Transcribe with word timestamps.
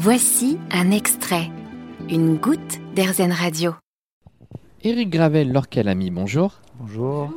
Voici 0.00 0.58
un 0.70 0.92
extrait, 0.92 1.50
une 2.08 2.36
goutte 2.36 2.78
d'Airzen 2.94 3.32
Radio. 3.32 3.74
Éric 4.84 5.10
Gravel, 5.10 5.50
Laure 5.50 5.68
Calamy, 5.68 6.12
bonjour. 6.12 6.60
Bonjour. 6.78 7.28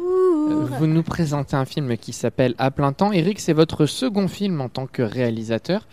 Vous 0.78 0.86
nous 0.86 1.02
présentez 1.02 1.56
un 1.56 1.66
film 1.66 1.98
qui 1.98 2.14
s'appelle 2.14 2.54
À 2.60 2.70
plein 2.70 2.94
temps. 2.94 3.12
Éric, 3.12 3.40
c'est 3.40 3.54
votre 3.54 3.88
second 3.88 4.28
film 4.28 4.62
en 4.62 4.70
tant 4.70 4.86
que 4.86 5.02
réalisateur. 5.02 5.88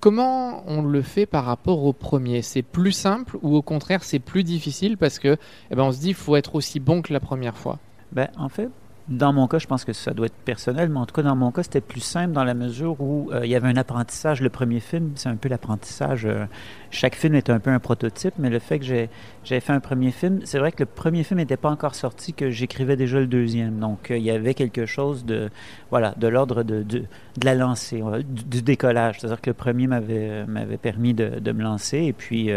Comment 0.00 0.64
on 0.66 0.80
le 0.80 1.02
fait 1.02 1.26
par 1.26 1.44
rapport 1.44 1.84
au 1.84 1.92
premier? 1.92 2.40
C'est 2.40 2.62
plus 2.62 2.92
simple 2.92 3.36
ou 3.42 3.54
au 3.54 3.60
contraire 3.60 4.02
c'est 4.02 4.20
plus 4.20 4.42
difficile 4.42 4.96
parce 4.96 5.18
que 5.18 5.36
eh 5.70 5.74
ben, 5.74 5.82
on 5.82 5.92
se 5.92 6.00
dit 6.00 6.08
il 6.08 6.14
faut 6.14 6.34
être 6.34 6.54
aussi 6.54 6.80
bon 6.80 7.02
que 7.02 7.12
la 7.12 7.20
première 7.20 7.58
fois? 7.58 7.78
Ben, 8.12 8.30
en 8.38 8.48
fait, 8.48 8.70
dans 9.10 9.32
mon 9.32 9.48
cas, 9.48 9.58
je 9.58 9.66
pense 9.66 9.84
que 9.84 9.92
ça 9.92 10.12
doit 10.12 10.26
être 10.26 10.34
personnel, 10.44 10.88
mais 10.88 11.00
en 11.00 11.04
tout 11.04 11.14
cas, 11.14 11.22
dans 11.22 11.34
mon 11.34 11.50
cas, 11.50 11.64
c'était 11.64 11.80
plus 11.80 12.00
simple 12.00 12.32
dans 12.32 12.44
la 12.44 12.54
mesure 12.54 13.00
où 13.00 13.28
euh, 13.32 13.40
il 13.44 13.50
y 13.50 13.56
avait 13.56 13.66
un 13.66 13.76
apprentissage. 13.76 14.40
Le 14.40 14.50
premier 14.50 14.78
film, 14.78 15.10
c'est 15.16 15.28
un 15.28 15.34
peu 15.34 15.48
l'apprentissage. 15.48 16.26
euh, 16.26 16.46
chaque 16.92 17.16
film 17.16 17.34
est 17.34 17.50
un 17.50 17.58
peu 17.58 17.70
un 17.70 17.80
prototype, 17.80 18.34
mais 18.38 18.50
le 18.50 18.60
fait 18.60 18.78
que 18.78 18.84
j'avais 18.84 19.60
fait 19.60 19.72
un 19.72 19.80
premier 19.80 20.12
film, 20.12 20.40
c'est 20.44 20.60
vrai 20.60 20.70
que 20.70 20.80
le 20.84 20.86
premier 20.86 21.24
film 21.24 21.38
n'était 21.40 21.56
pas 21.56 21.70
encore 21.70 21.96
sorti, 21.96 22.32
que 22.34 22.50
j'écrivais 22.50 22.94
déjà 22.94 23.18
le 23.18 23.26
deuxième. 23.26 23.80
Donc, 23.80 24.12
euh, 24.12 24.16
il 24.16 24.22
y 24.22 24.30
avait 24.30 24.54
quelque 24.54 24.86
chose 24.86 25.24
de, 25.24 25.50
voilà, 25.90 26.14
de 26.16 26.28
l'ordre 26.28 26.62
de, 26.62 26.84
de, 26.84 26.98
de 27.00 27.44
la 27.44 27.56
lancée, 27.56 28.02
du, 28.24 28.62
décollage. 28.62 29.18
C'est-à-dire 29.18 29.40
que 29.40 29.50
le 29.50 29.54
premier 29.54 29.88
m'avait 29.88 30.46
permis 30.80 31.14
de, 31.14 31.40
de 31.40 31.50
me 31.52 31.64
lancer, 31.64 31.98
et 31.98 32.12
puis, 32.12 32.50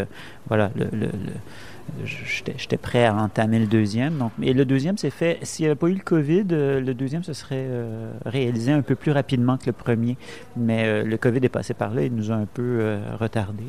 voilà, 0.48 0.70
le- 0.76 1.10
J'étais 2.06 2.78
prêt 2.78 3.06
à 3.06 3.16
entamer 3.16 3.60
le 3.60 3.68
deuxième. 3.68 4.18
Donc, 4.18 4.32
et 4.42 4.54
le 4.54 4.66
deuxième 4.66 4.98
s'est 4.98 5.10
fait, 5.10 5.40
s'il 5.44 5.64
n'y 5.64 5.68
avait 5.68 5.80
pas 5.80 5.88
eu 5.88 5.94
le 5.94 6.04
COVID, 6.04 6.46
euh, 6.52 6.82
le 6.82 6.94
deuxième 6.94 7.24
se 7.24 7.34
serait 7.34 7.66
euh, 7.68 8.12
réalisé 8.26 8.72
un 8.72 8.82
peu 8.82 8.96
plus 8.96 9.12
rapidement 9.12 9.58
que 9.58 9.68
le 9.68 9.74
premier. 9.74 10.18
Mais 10.58 10.86
euh, 10.86 11.04
le 11.04 11.18
COVID 11.18 11.40
est 11.44 11.50
passé 11.50 11.74
par 11.74 11.94
là 11.94 12.02
et 12.02 12.10
nous 12.10 12.32
a 12.32 12.36
un 12.36 12.46
peu 12.46 12.98
retardé. 13.20 13.64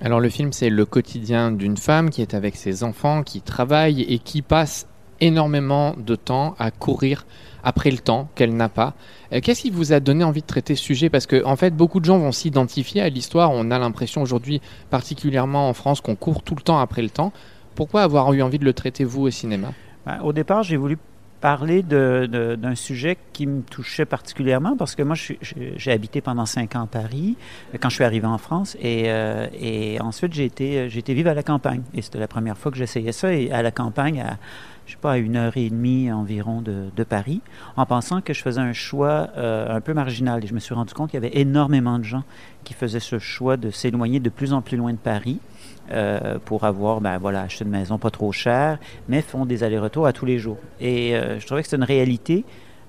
Alors 0.00 0.20
le 0.20 0.28
film 0.28 0.52
c'est 0.52 0.70
le 0.70 0.84
quotidien 0.84 1.52
d'une 1.52 1.76
femme 1.76 2.10
qui 2.10 2.22
est 2.22 2.34
avec 2.34 2.56
ses 2.56 2.84
enfants, 2.84 3.22
qui 3.22 3.40
travaille 3.40 4.02
et 4.02 4.18
qui 4.18 4.42
passe 4.42 4.86
énormément 5.20 5.94
de 5.96 6.16
temps 6.16 6.54
à 6.58 6.70
courir 6.70 7.26
après 7.62 7.90
le 7.90 7.98
temps 7.98 8.28
qu'elle 8.34 8.54
n'a 8.54 8.68
pas. 8.68 8.94
Qu'est-ce 9.42 9.62
qui 9.62 9.70
vous 9.70 9.92
a 9.92 10.00
donné 10.00 10.24
envie 10.24 10.42
de 10.42 10.46
traiter 10.46 10.74
ce 10.74 10.82
sujet? 10.82 11.10
Parce 11.10 11.26
que 11.26 11.44
en 11.44 11.56
fait 11.56 11.74
beaucoup 11.74 12.00
de 12.00 12.04
gens 12.04 12.18
vont 12.18 12.32
s'identifier 12.32 13.00
à 13.00 13.08
l'histoire. 13.08 13.50
On 13.52 13.70
a 13.70 13.78
l'impression 13.78 14.22
aujourd'hui, 14.22 14.60
particulièrement 14.90 15.68
en 15.68 15.72
France, 15.72 16.00
qu'on 16.00 16.16
court 16.16 16.42
tout 16.42 16.54
le 16.54 16.62
temps 16.62 16.78
après 16.78 17.02
le 17.02 17.10
temps. 17.10 17.32
Pourquoi 17.74 18.02
avoir 18.02 18.32
eu 18.32 18.42
envie 18.42 18.58
de 18.58 18.64
le 18.64 18.72
traiter 18.72 19.04
vous 19.04 19.22
au 19.22 19.30
cinéma? 19.30 19.72
Ben, 20.06 20.20
au 20.22 20.32
départ, 20.32 20.62
j'ai 20.62 20.76
voulu 20.76 20.98
parler 21.40 21.82
d'un 21.82 22.74
sujet 22.74 23.18
qui 23.34 23.46
me 23.46 23.60
touchait 23.60 24.06
particulièrement 24.06 24.78
parce 24.78 24.94
que 24.94 25.02
moi, 25.02 25.14
j'ai 25.42 25.92
habité 25.92 26.22
pendant 26.22 26.46
cinq 26.46 26.74
ans 26.74 26.84
à 26.84 26.86
Paris 26.86 27.36
euh, 27.74 27.78
quand 27.78 27.90
je 27.90 27.96
suis 27.96 28.04
arrivé 28.04 28.26
en 28.26 28.38
France 28.38 28.78
et, 28.80 29.04
euh, 29.08 29.98
ensuite 30.00 30.32
j'ai 30.32 30.46
été, 30.46 30.88
j'ai 30.88 31.00
été 31.00 31.12
vivre 31.12 31.28
à 31.28 31.34
la 31.34 31.42
campagne 31.42 31.82
et 31.92 32.00
c'était 32.00 32.18
la 32.18 32.28
première 32.28 32.56
fois 32.56 32.72
que 32.72 32.78
j'essayais 32.78 33.12
ça 33.12 33.28
à 33.28 33.60
la 33.60 33.70
campagne 33.70 34.22
à 34.22 34.38
je 34.86 34.92
sais 34.92 34.98
pas, 34.98 35.12
à 35.12 35.16
une 35.18 35.36
heure 35.36 35.56
et 35.56 35.68
demie 35.70 36.12
environ 36.12 36.60
de, 36.60 37.04
Paris, 37.04 37.40
en 37.76 37.86
pensant 37.86 38.20
que 38.20 38.32
je 38.32 38.42
faisais 38.42 38.60
un 38.60 38.72
choix 38.72 39.28
euh, 39.36 39.76
un 39.76 39.80
peu 39.80 39.94
marginal. 39.94 40.44
Et 40.44 40.46
je 40.46 40.54
me 40.54 40.58
suis 40.58 40.74
rendu 40.74 40.94
compte 40.94 41.10
qu'il 41.10 41.22
y 41.22 41.24
avait 41.24 41.38
énormément 41.38 41.98
de 41.98 42.04
gens 42.04 42.24
qui 42.64 42.74
faisaient 42.74 43.00
ce 43.00 43.18
choix 43.18 43.56
de 43.56 43.70
s'éloigner 43.70 44.20
de 44.20 44.30
plus 44.30 44.52
en 44.52 44.62
plus 44.62 44.76
loin 44.76 44.92
de 44.92 44.98
Paris 44.98 45.40
euh, 45.90 46.38
pour 46.44 46.64
avoir, 46.64 47.00
ben 47.00 47.18
voilà, 47.18 47.42
acheter 47.42 47.64
une 47.64 47.70
maison 47.70 47.98
pas 47.98 48.10
trop 48.10 48.32
chère, 48.32 48.78
mais 49.08 49.20
font 49.20 49.44
des 49.44 49.64
allers-retours 49.64 50.06
à 50.06 50.12
tous 50.12 50.24
les 50.24 50.38
jours. 50.38 50.56
Et 50.80 51.14
euh, 51.14 51.38
je 51.38 51.46
trouvais 51.46 51.62
que 51.62 51.68
c'était 51.68 51.76
une 51.76 51.84
réalité 51.84 52.44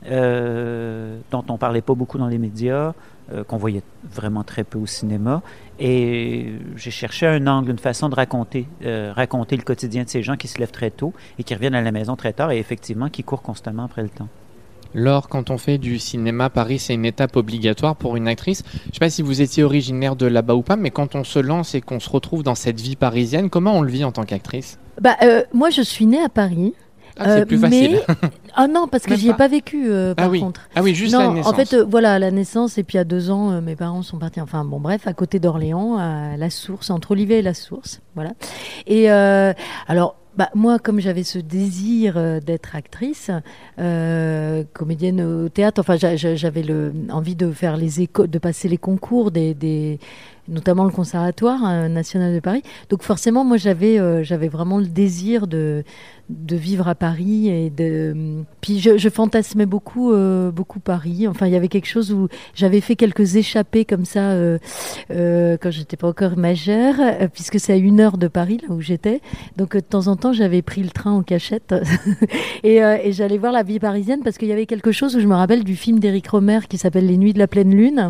euh, 0.09 1.19
dont 1.29 1.43
on 1.49 1.57
parlait 1.57 1.81
pas 1.81 1.93
beaucoup 1.93 2.17
dans 2.17 2.27
les 2.27 2.37
médias, 2.37 2.93
qu'on 3.47 3.57
voyait 3.57 3.81
vraiment 4.03 4.43
très 4.43 4.63
peu 4.63 4.77
au 4.77 4.85
cinéma. 4.85 5.41
Et 5.79 6.53
j'ai 6.75 6.91
cherché 6.91 7.25
un 7.25 7.47
angle, 7.47 7.71
une 7.71 7.79
façon 7.79 8.07
de 8.07 8.13
raconter, 8.13 8.67
raconter 8.83 9.57
le 9.57 9.63
quotidien 9.63 10.03
de 10.03 10.09
ces 10.09 10.21
gens 10.21 10.37
qui 10.37 10.47
se 10.47 10.59
lèvent 10.59 10.69
très 10.69 10.91
tôt 10.91 11.11
et 11.39 11.43
qui 11.43 11.55
reviennent 11.55 11.73
à 11.73 11.81
la 11.81 11.91
maison 11.91 12.15
très 12.15 12.33
tard 12.33 12.51
et 12.51 12.59
effectivement 12.59 13.09
qui 13.09 13.23
courent 13.23 13.41
constamment 13.41 13.85
après 13.85 14.03
le 14.03 14.09
temps. 14.09 14.29
Laure, 14.95 15.27
quand 15.27 15.49
on 15.51 15.57
fait 15.57 15.77
du 15.77 15.99
cinéma, 15.99 16.49
Paris, 16.49 16.79
c'est 16.79 16.93
une 16.93 17.05
étape 17.05 17.35
obligatoire 17.35 17.95
pour 17.95 18.15
une 18.15 18.27
actrice. 18.29 18.63
Je 18.85 18.87
ne 18.89 18.93
sais 18.93 18.99
pas 18.99 19.09
si 19.09 19.21
vous 19.21 19.41
étiez 19.41 19.63
originaire 19.63 20.15
de 20.15 20.25
là-bas 20.25 20.55
ou 20.55 20.61
pas, 20.61 20.77
mais 20.77 20.89
quand 20.89 21.15
on 21.15 21.23
se 21.25 21.37
lance 21.39 21.75
et 21.75 21.81
qu'on 21.81 21.99
se 21.99 22.09
retrouve 22.09 22.43
dans 22.43 22.55
cette 22.55 22.79
vie 22.79 22.95
parisienne, 22.95 23.49
comment 23.49 23.73
on 23.77 23.81
le 23.81 23.91
vit 23.91 24.05
en 24.05 24.11
tant 24.13 24.23
qu'actrice? 24.23 24.79
Bah, 25.01 25.17
euh, 25.23 25.43
moi, 25.53 25.69
je 25.69 25.81
suis 25.81 26.05
née 26.05 26.21
à 26.23 26.29
Paris. 26.29 26.73
ah, 27.19 27.25
C'est 27.25 27.41
Euh, 27.41 27.45
plus 27.45 27.57
mais- 27.57 27.69
facile. 27.69 28.01
Ah 28.57 28.67
non, 28.69 28.87
parce 28.87 29.03
que 29.03 29.15
j'y 29.17 29.27
ai 29.27 29.31
pas. 29.31 29.37
pas 29.39 29.47
vécu, 29.49 29.89
euh, 29.89 30.13
Ah 30.15 30.21
par 30.21 30.31
oui. 30.31 30.39
contre. 30.39 30.61
Ah 30.75 30.81
oui, 30.81 30.95
juste 30.95 31.11
non, 31.13 31.19
la 31.19 31.29
naissance. 31.33 31.51
en 31.53 31.55
fait, 31.57 31.73
euh, 31.73 31.83
voilà, 31.83 32.13
à 32.13 32.19
la 32.19 32.31
naissance, 32.31 32.77
et 32.77 32.83
puis 32.83 32.97
à 32.97 33.03
deux 33.03 33.29
ans, 33.29 33.51
euh, 33.51 33.59
mes 33.59 33.75
parents 33.75 34.01
sont 34.01 34.17
partis, 34.17 34.39
enfin 34.39 34.63
bon, 34.63 34.79
bref, 34.79 35.07
à 35.07 35.13
côté 35.13 35.39
d'Orléans, 35.39 35.97
à 35.97 36.37
La 36.37 36.49
Source, 36.49 36.89
entre 36.89 37.11
Olivet 37.11 37.39
et 37.39 37.41
La 37.41 37.53
Source, 37.53 37.99
voilà. 38.15 38.31
Et 38.87 39.11
euh, 39.11 39.51
alors, 39.89 40.15
bah, 40.37 40.49
moi, 40.53 40.79
comme 40.79 40.99
j'avais 40.99 41.23
ce 41.23 41.39
désir 41.39 42.15
euh, 42.17 42.39
d'être 42.39 42.75
actrice, 42.75 43.31
euh, 43.79 44.63
comédienne 44.73 45.21
au 45.21 45.49
théâtre, 45.49 45.79
enfin, 45.81 45.95
j'a- 45.97 46.15
j'a- 46.15 46.35
j'avais 46.35 46.63
envie 47.09 47.35
de 47.35 47.51
faire 47.51 47.77
les 47.77 48.01
écoles, 48.01 48.29
de 48.29 48.39
passer 48.39 48.67
les 48.67 48.77
concours 48.77 49.31
des, 49.31 49.53
des 49.53 49.99
notamment 50.47 50.83
le 50.83 50.91
Conservatoire 50.91 51.59
euh, 51.65 51.87
national 51.87 52.33
de 52.35 52.39
Paris. 52.39 52.61
Donc 52.89 53.01
forcément, 53.01 53.43
moi, 53.43 53.57
j'avais, 53.57 53.99
euh, 53.99 54.23
j'avais 54.23 54.47
vraiment 54.47 54.77
le 54.77 54.85
désir 54.85 55.47
de 55.47 55.83
de 56.29 56.55
vivre 56.55 56.87
à 56.87 56.95
Paris 56.95 57.49
et 57.49 57.69
de 57.69 58.43
puis 58.59 58.79
je, 58.79 59.09
fantasmais 59.09 59.67
beaucoup 59.67 60.11
euh, 60.11 60.51
beaucoup 60.51 60.79
Paris. 60.79 61.27
Enfin 61.27 61.45
il 61.45 61.53
y 61.53 61.55
avait 61.55 61.67
quelque 61.67 61.87
chose 61.87 62.11
où 62.11 62.27
j'avais 62.55 62.81
fait 62.81 62.95
quelques 62.95 63.35
échappées 63.35 63.85
comme 63.85 64.05
ça 64.05 64.31
euh, 64.31 64.57
euh, 65.11 65.57
quand 65.61 65.69
j'étais 65.69 65.97
pas 65.97 66.07
encore 66.07 66.35
majeure 66.35 66.95
puisque 67.31 67.59
c'est 67.59 67.73
à 67.73 67.75
une 67.75 67.99
heure 67.99 68.17
de 68.17 68.27
Paris 68.27 68.59
là 68.67 68.73
où 68.73 68.81
j'étais. 68.81 69.21
Donc 69.57 69.75
de 69.75 69.81
temps 69.81 70.07
en 70.07 70.15
temps 70.15 70.33
j'avais 70.33 70.63
pris 70.63 70.81
le 70.81 70.89
train 70.89 71.11
en 71.11 71.21
cachette. 71.21 71.75
Et, 72.63 72.77
et 72.77 73.11
j'allais 73.11 73.37
voir 73.37 73.51
la 73.51 73.61
vie 73.61 73.79
parisienne 73.79 74.21
parce 74.23 74.37
qu'il 74.37 74.47
y 74.47 74.51
avait 74.51 74.65
quelque 74.65 74.91
chose 74.91 75.15
où 75.15 75.19
je 75.19 75.27
me 75.27 75.35
rappelle 75.35 75.63
du 75.63 75.75
film 75.75 75.99
d'Éric 75.99 76.27
Romer 76.29 76.61
qui 76.67 76.79
s'appelle 76.79 77.05
Les 77.05 77.17
Nuits 77.17 77.33
de 77.33 77.39
la 77.39 77.47
pleine 77.47 77.69
lune 77.75 78.09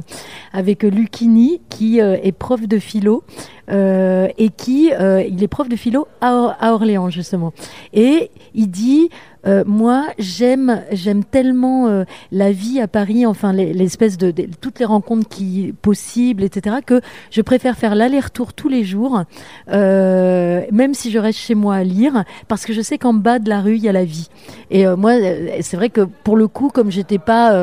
avec 0.54 0.84
Lucchini 0.84 1.62
qui 1.70 2.00
est 2.00 2.32
prof 2.32 2.66
de 2.66 2.80
philo 2.80 3.24
euh, 3.70 4.28
et 4.38 4.50
qui 4.50 4.92
euh, 4.94 5.24
il 5.28 5.44
est 5.44 5.48
prof 5.48 5.68
de 5.70 5.76
philo 5.76 6.08
à, 6.22 6.56
à 6.60 6.72
Orléans 6.74 7.10
justement. 7.10 7.54
Et 7.94 8.30
il 8.54 8.68
dit 8.70 9.10
euh, 9.48 9.64
moi 9.68 10.06
j'aime 10.18 10.82
j'aime 10.92 11.24
tellement 11.24 11.88
euh, 11.88 12.04
la 12.32 12.52
vie 12.52 12.80
à 12.82 12.88
Paris 12.88 13.26
enfin 13.28 13.54
les- 13.54 13.74
l'espèce 13.74 14.18
de, 14.18 14.32
de- 14.32 14.48
toutes 14.60 14.80
les 14.80 14.86
rencontres 14.86 15.28
qui 15.30 15.74
possibles 15.84 16.44
etc 16.44 16.78
que 16.86 17.00
je 17.30 17.42
préfère 17.42 17.76
faire 17.78 17.94
l'aller-retour 17.94 18.54
tous 18.54 18.70
les 18.70 18.84
jours 18.84 19.22
euh, 19.72 20.62
même 20.72 20.94
si 20.94 21.12
je 21.12 21.20
reste 21.20 21.40
chez 21.40 21.56
moi 21.56 21.76
à 21.76 21.84
lire 21.84 22.24
parce 22.48 22.66
que 22.66 22.74
je 22.74 22.82
sais 22.82 22.98
qu'en 22.98 23.14
bas 23.14 23.40
de 23.40 23.50
la 23.50 23.62
rue 23.62 23.76
il 23.76 23.84
y 23.84 23.90
a 23.90 23.92
la 23.92 24.06
vie. 24.06 24.30
Et 24.72 24.88
euh, 24.88 24.96
moi 24.96 25.14
c'est 25.62 25.78
vrai 25.78 25.90
que 25.90 26.02
pour 26.02 26.38
le 26.38 26.48
coup 26.48 26.70
comme 26.74 26.90
j'étais 26.92 27.20
pas 27.20 27.54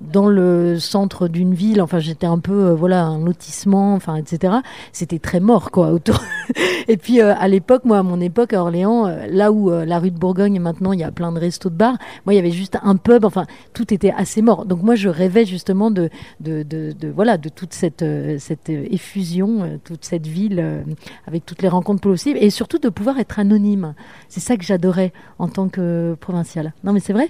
dans 0.00 0.28
le 0.28 0.78
centre 0.78 1.28
d'une 1.28 1.54
ville. 1.54 1.80
Enfin, 1.82 1.98
j'étais 1.98 2.26
un 2.26 2.38
peu, 2.38 2.68
euh, 2.68 2.74
voilà, 2.74 3.04
un 3.04 3.22
lotissement, 3.24 3.94
enfin, 3.94 4.16
etc. 4.16 4.54
C'était 4.92 5.18
très 5.18 5.40
mort, 5.40 5.70
quoi, 5.70 5.90
autour. 5.90 6.22
Et 6.88 6.96
puis, 6.96 7.20
euh, 7.20 7.34
à 7.38 7.48
l'époque, 7.48 7.84
moi, 7.84 7.98
à 7.98 8.02
mon 8.02 8.20
époque, 8.20 8.52
à 8.52 8.62
Orléans, 8.62 9.06
euh, 9.06 9.26
là 9.28 9.52
où 9.52 9.70
la 9.70 9.98
rue 9.98 10.10
de 10.10 10.18
Bourgogne, 10.18 10.58
maintenant, 10.60 10.92
il 10.92 11.00
y 11.00 11.04
a 11.04 11.10
plein 11.10 11.32
de 11.32 11.38
restos 11.38 11.70
de 11.70 11.74
bars, 11.76 11.96
moi, 12.26 12.32
il 12.34 12.36
y 12.36 12.40
avait 12.40 12.50
juste 12.50 12.78
un 12.82 12.96
pub. 12.96 13.24
Enfin, 13.24 13.46
tout 13.74 13.92
était 13.92 14.12
assez 14.16 14.42
mort. 14.42 14.64
Donc, 14.64 14.82
moi, 14.82 14.94
je 14.94 15.08
rêvais 15.08 15.44
justement 15.44 15.90
de, 15.90 16.08
de, 16.40 16.62
de, 16.62 16.92
de 16.98 17.08
voilà, 17.08 17.36
de 17.38 17.48
toute 17.48 17.72
cette, 17.74 18.04
cette 18.38 18.68
effusion, 18.70 19.78
toute 19.84 20.04
cette 20.04 20.26
ville, 20.26 20.84
avec 21.26 21.44
toutes 21.46 21.62
les 21.62 21.68
rencontres 21.68 22.00
possibles, 22.02 22.38
et 22.40 22.50
surtout 22.50 22.78
de 22.78 22.88
pouvoir 22.88 23.18
être 23.18 23.38
anonyme. 23.38 23.94
C'est 24.28 24.40
ça 24.40 24.56
que 24.56 24.64
j'adorais 24.64 25.12
en 25.38 25.48
tant 25.48 25.68
que 25.68 26.16
provinciale. 26.20 26.72
Non, 26.84 26.92
mais 26.92 27.00
c'est 27.00 27.12
vrai? 27.12 27.28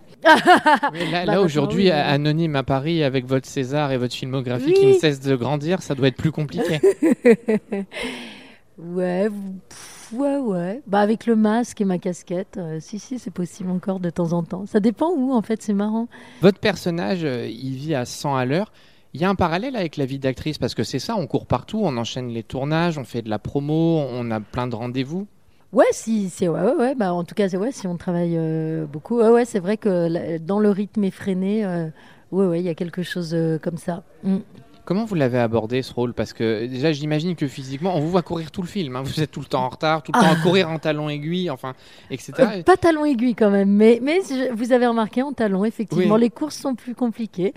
Mais 0.92 1.06
là, 1.10 1.24
Bah, 1.24 1.32
là, 1.34 1.40
maintenant, 1.40 1.44
aujourd'hui, 1.44 1.84
oui. 1.84 1.90
anonyme 1.90 2.56
à 2.60 2.62
Paris, 2.62 3.02
avec 3.02 3.26
votre 3.26 3.48
César 3.48 3.90
et 3.90 3.96
votre 3.96 4.14
filmographie 4.14 4.72
qui 4.72 4.86
ne 4.86 4.92
cesse 4.92 5.20
de 5.20 5.34
grandir, 5.34 5.82
ça 5.82 5.94
doit 5.94 6.08
être 6.08 6.16
plus 6.16 6.32
compliqué. 6.32 6.80
Ouais, 8.82 9.28
pff, 9.68 10.12
ouais, 10.14 10.38
ouais. 10.38 10.82
Bah 10.86 11.00
avec 11.00 11.26
le 11.26 11.36
masque 11.36 11.80
et 11.82 11.84
ma 11.84 11.98
casquette, 11.98 12.56
euh, 12.56 12.78
si, 12.80 12.98
si, 12.98 13.18
c'est 13.18 13.30
possible 13.30 13.70
encore 13.70 14.00
de 14.00 14.08
temps 14.08 14.32
en 14.32 14.42
temps. 14.42 14.64
Ça 14.64 14.80
dépend 14.80 15.10
où, 15.10 15.32
en 15.34 15.42
fait, 15.42 15.62
c'est 15.62 15.74
marrant. 15.74 16.08
votre 16.40 16.60
personnage, 16.60 17.24
euh, 17.24 17.46
il 17.46 17.74
vit 17.74 17.94
à 17.94 18.06
100 18.06 18.36
à 18.36 18.46
l'heure. 18.46 18.72
Il 19.12 19.20
y 19.20 19.24
a 19.24 19.28
un 19.28 19.34
parallèle 19.34 19.76
avec 19.76 19.96
la 19.96 20.06
vie 20.06 20.18
d'actrice 20.18 20.56
parce 20.56 20.74
que 20.74 20.84
c'est 20.84 21.00
ça, 21.00 21.16
on 21.16 21.26
court 21.26 21.46
partout, 21.46 21.80
on 21.82 21.96
enchaîne 21.96 22.28
les 22.28 22.42
tournages, 22.42 22.96
on 22.96 23.04
fait 23.04 23.22
de 23.22 23.28
la 23.28 23.38
promo, 23.38 23.98
on 23.98 24.30
a 24.30 24.40
plein 24.40 24.66
de 24.66 24.76
rendez-vous. 24.76 25.26
Ouais, 25.72 25.86
si, 25.92 26.30
c'est 26.30 26.48
ouais, 26.48 26.60
ouais, 26.60 26.74
ouais. 26.74 26.94
Bah 26.94 27.12
en 27.12 27.24
tout 27.24 27.34
cas, 27.34 27.48
c'est 27.48 27.56
ouais, 27.56 27.72
si 27.72 27.86
on 27.86 27.96
travaille 27.96 28.36
euh, 28.36 28.86
beaucoup, 28.86 29.18
ouais, 29.18 29.28
ouais, 29.28 29.44
c'est 29.44 29.58
vrai 29.58 29.76
que 29.76 30.38
dans 30.38 30.58
le 30.58 30.70
rythme 30.70 31.04
effréné, 31.04 31.64
euh, 31.64 31.88
ouais, 32.32 32.46
ouais, 32.46 32.60
il 32.60 32.64
y 32.64 32.68
a 32.68 32.74
quelque 32.74 33.02
chose 33.02 33.34
euh, 33.34 33.58
comme 33.58 33.76
ça. 33.76 34.02
Mm. 34.22 34.38
Comment 34.90 35.04
vous 35.04 35.14
l'avez 35.14 35.38
abordé 35.38 35.82
ce 35.82 35.94
rôle? 35.94 36.12
Parce 36.14 36.32
que 36.32 36.66
déjà, 36.66 36.90
j'imagine 36.90 37.36
que 37.36 37.46
physiquement, 37.46 37.94
on 37.96 38.00
vous 38.00 38.10
voit 38.10 38.22
courir 38.22 38.50
tout 38.50 38.60
le 38.60 38.66
film. 38.66 38.96
hein. 38.96 39.02
Vous 39.04 39.22
êtes 39.22 39.30
tout 39.30 39.38
le 39.38 39.46
temps 39.46 39.62
en 39.64 39.68
retard, 39.68 40.02
tout 40.02 40.10
le 40.12 40.18
temps 40.20 40.26
à 40.32 40.34
courir 40.34 40.68
en 40.68 40.80
talons 40.80 41.08
aiguilles, 41.08 41.48
enfin, 41.48 41.74
etc. 42.10 42.32
Euh, 42.40 42.62
pas 42.64 42.76
talon 42.76 43.04
aiguille 43.04 43.36
quand 43.36 43.50
même, 43.50 43.70
mais, 43.70 44.00
mais 44.02 44.18
je- 44.28 44.52
vous 44.52 44.72
avez 44.72 44.88
remarqué 44.88 45.22
en 45.22 45.32
talon, 45.32 45.64
effectivement, 45.64 46.16
Oui. 46.16 46.20
les 46.22 46.30
courses 46.30 46.56
sont 46.56 46.74
plus 46.74 46.96
compliquées. 46.96 47.54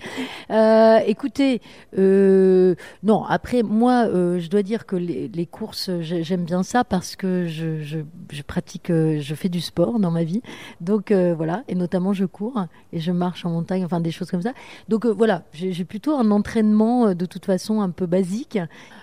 Euh, 0.50 0.98
écoutez, 1.08 1.60
euh, 1.98 2.76
non, 3.02 3.24
après, 3.24 3.64
moi, 3.64 4.06
je 4.38 4.48
dois 4.48 4.62
dire 4.62 4.86
que 4.86 4.94
les, 4.94 5.26
les 5.26 5.46
courses, 5.46 5.90
j'ai- 6.02 6.22
j'aime 6.22 6.44
bien 6.44 6.62
ça 6.62 6.84
parce 6.84 7.16
que 7.16 7.48
je, 7.48 7.82
je, 7.82 7.98
je 8.30 8.42
pratique, 8.42 8.86
je 8.92 9.34
fais 9.34 9.48
du 9.48 9.60
sport 9.60 9.98
dans 9.98 10.12
ma 10.12 10.22
vie. 10.22 10.40
Donc 10.80 11.10
voilà, 11.10 11.64
et 11.66 11.74
notamment 11.74 12.12
je 12.12 12.26
cours 12.26 12.64
et 12.92 13.00
je 13.00 13.10
marche 13.10 13.44
en 13.44 13.50
montagne, 13.50 13.84
enfin 13.84 13.98
des 13.98 14.12
choses 14.12 14.30
comme 14.30 14.42
ça. 14.42 14.52
Donc 14.88 15.04
voilà, 15.04 15.42
j'ai 15.52 15.84
plutôt 15.84 16.14
un 16.14 16.30
entraînement 16.30 17.08
euh, 17.08 17.14
de 17.24 17.28
toute 17.28 17.46
façon 17.46 17.80
un 17.80 17.90
peu 17.90 18.06
basique. 18.06 18.58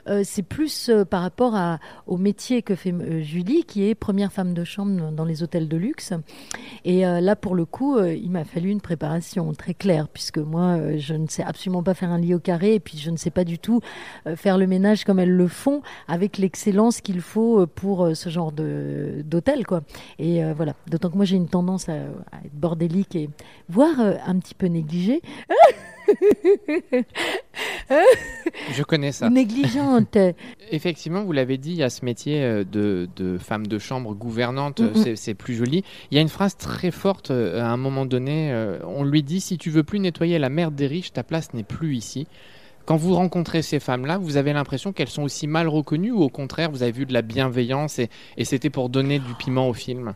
Euh, 0.08 0.22
C'est 0.24 0.44
plus 0.44 0.90
euh, 0.90 1.06
par 1.06 1.22
rapport 1.22 1.58
au 2.08 2.18
métier 2.18 2.62
que 2.62 2.76
fait 2.76 2.94
euh, 2.94 3.22
Julie, 3.22 3.64
qui 3.64 3.88
est 3.88 3.96
première 3.96 4.32
femme 4.32 4.54
de 4.54 4.64
chambre 4.64 5.12
dans 5.12 5.26
les 5.26 5.42
hôtels 5.44 5.68
de 5.68 5.78
luxe. 5.78 6.14
Et 6.86 7.02
là, 7.02 7.36
pour 7.36 7.56
le 7.56 7.66
coup, 7.66 8.00
il 8.00 8.32
m'a 8.32 8.44
fallu 8.44 8.70
une 8.70 8.82
préparation 8.82 9.54
très 9.54 9.74
claire, 9.74 10.08
puisque 10.08 10.38
moi, 10.38 10.98
je 10.98 11.14
ne 11.14 11.28
sais 11.28 11.44
absolument 11.44 11.84
pas 11.84 11.94
faire 11.94 12.10
un 12.10 12.18
lit 12.18 12.34
au 12.34 12.40
carré, 12.40 12.76
et 12.76 12.80
puis 12.80 12.98
je 12.98 13.12
ne 13.12 13.18
sais 13.18 13.30
pas 13.30 13.44
du 13.44 13.60
tout 13.60 13.82
faire 14.36 14.58
le 14.58 14.68
ménage 14.68 15.04
comme 15.04 15.20
elles 15.20 15.36
le 15.36 15.48
font, 15.48 15.82
avec 16.08 16.38
l'excellence 16.38 17.02
qu'il 17.02 17.22
faut 17.22 17.68
pour 17.68 18.16
ce 18.16 18.30
genre 18.30 18.52
d'hôtel, 18.52 19.66
quoi. 19.66 19.82
Et 20.20 20.42
voilà. 20.54 20.74
D'autant 20.90 21.10
que 21.10 21.18
moi, 21.18 21.26
j'ai 21.26 21.38
une 21.38 21.50
tendance 21.50 21.88
à, 21.90 21.94
à 22.32 22.46
être 22.46 22.54
bordélique 22.54 23.16
et 23.16 23.30
voire 23.70 24.00
un 24.00 24.40
petit 24.40 24.56
peu 24.56 24.68
négligée. 24.68 25.22
Je 28.74 28.83
connais 28.83 29.12
ça. 29.12 29.30
Négligente. 29.30 30.18
Effectivement, 30.71 31.24
vous 31.24 31.31
l'avez 31.31 31.57
dit, 31.57 31.71
il 31.71 31.77
y 31.77 31.83
a 31.83 31.89
ce 31.89 32.06
métier 32.06 32.42
euh, 32.44 32.63
de, 32.63 33.09
de 33.15 33.38
femme 33.38 33.68
de 33.68 33.80
chambre 33.80 34.13
gouvernante, 34.13 34.80
Mhm. 34.80 34.88
euh, 34.88 34.92
c'est- 34.95 35.15
c'est 35.15 35.33
plus 35.33 35.53
joli. 35.56 35.83
Il 36.09 36.15
y 36.15 36.18
a 36.18 36.21
une 36.21 36.30
phrase 36.30 36.56
très 36.57 36.92
forte 36.92 37.31
euh, 37.31 37.62
à 37.62 37.68
un 37.68 37.77
moment 37.77 38.06
donné, 38.06 38.53
on 38.86 39.03
lui 39.03 39.24
dit 39.24 39.42
si 39.42 39.57
tu 39.57 39.69
veux 39.69 39.83
plus 39.83 40.00
nettoyer 40.00 40.39
la 40.39 40.50
merde 40.50 40.75
des 40.75 40.88
riches, 40.88 41.13
ta 41.13 41.24
place 41.24 41.53
n'est 41.53 41.63
plus 41.63 41.95
ici. 41.95 42.27
Quand 42.86 42.95
vous 42.98 43.13
rencontrez 43.13 43.62
ces 43.62 43.80
femmes-là, 43.80 44.18
vous 44.18 44.38
avez 44.38 44.53
l'impression 44.53 44.92
qu'elles 44.92 45.07
sont 45.09 45.24
aussi 45.24 45.45
mal 45.48 45.68
reconnues 45.68 46.12
ou 46.12 46.21
au 46.24 46.30
contraire, 46.30 46.71
vous 46.71 46.81
avez 46.83 46.92
vu 46.92 47.06
de 47.06 47.13
la 47.13 47.21
bienveillance 47.21 48.00
et, 48.00 48.09
et 48.38 48.45
c'était 48.45 48.69
pour 48.71 48.89
donner 48.89 49.19
du 49.19 49.33
piment 49.36 49.69
au 49.69 49.74
film? 49.74 50.13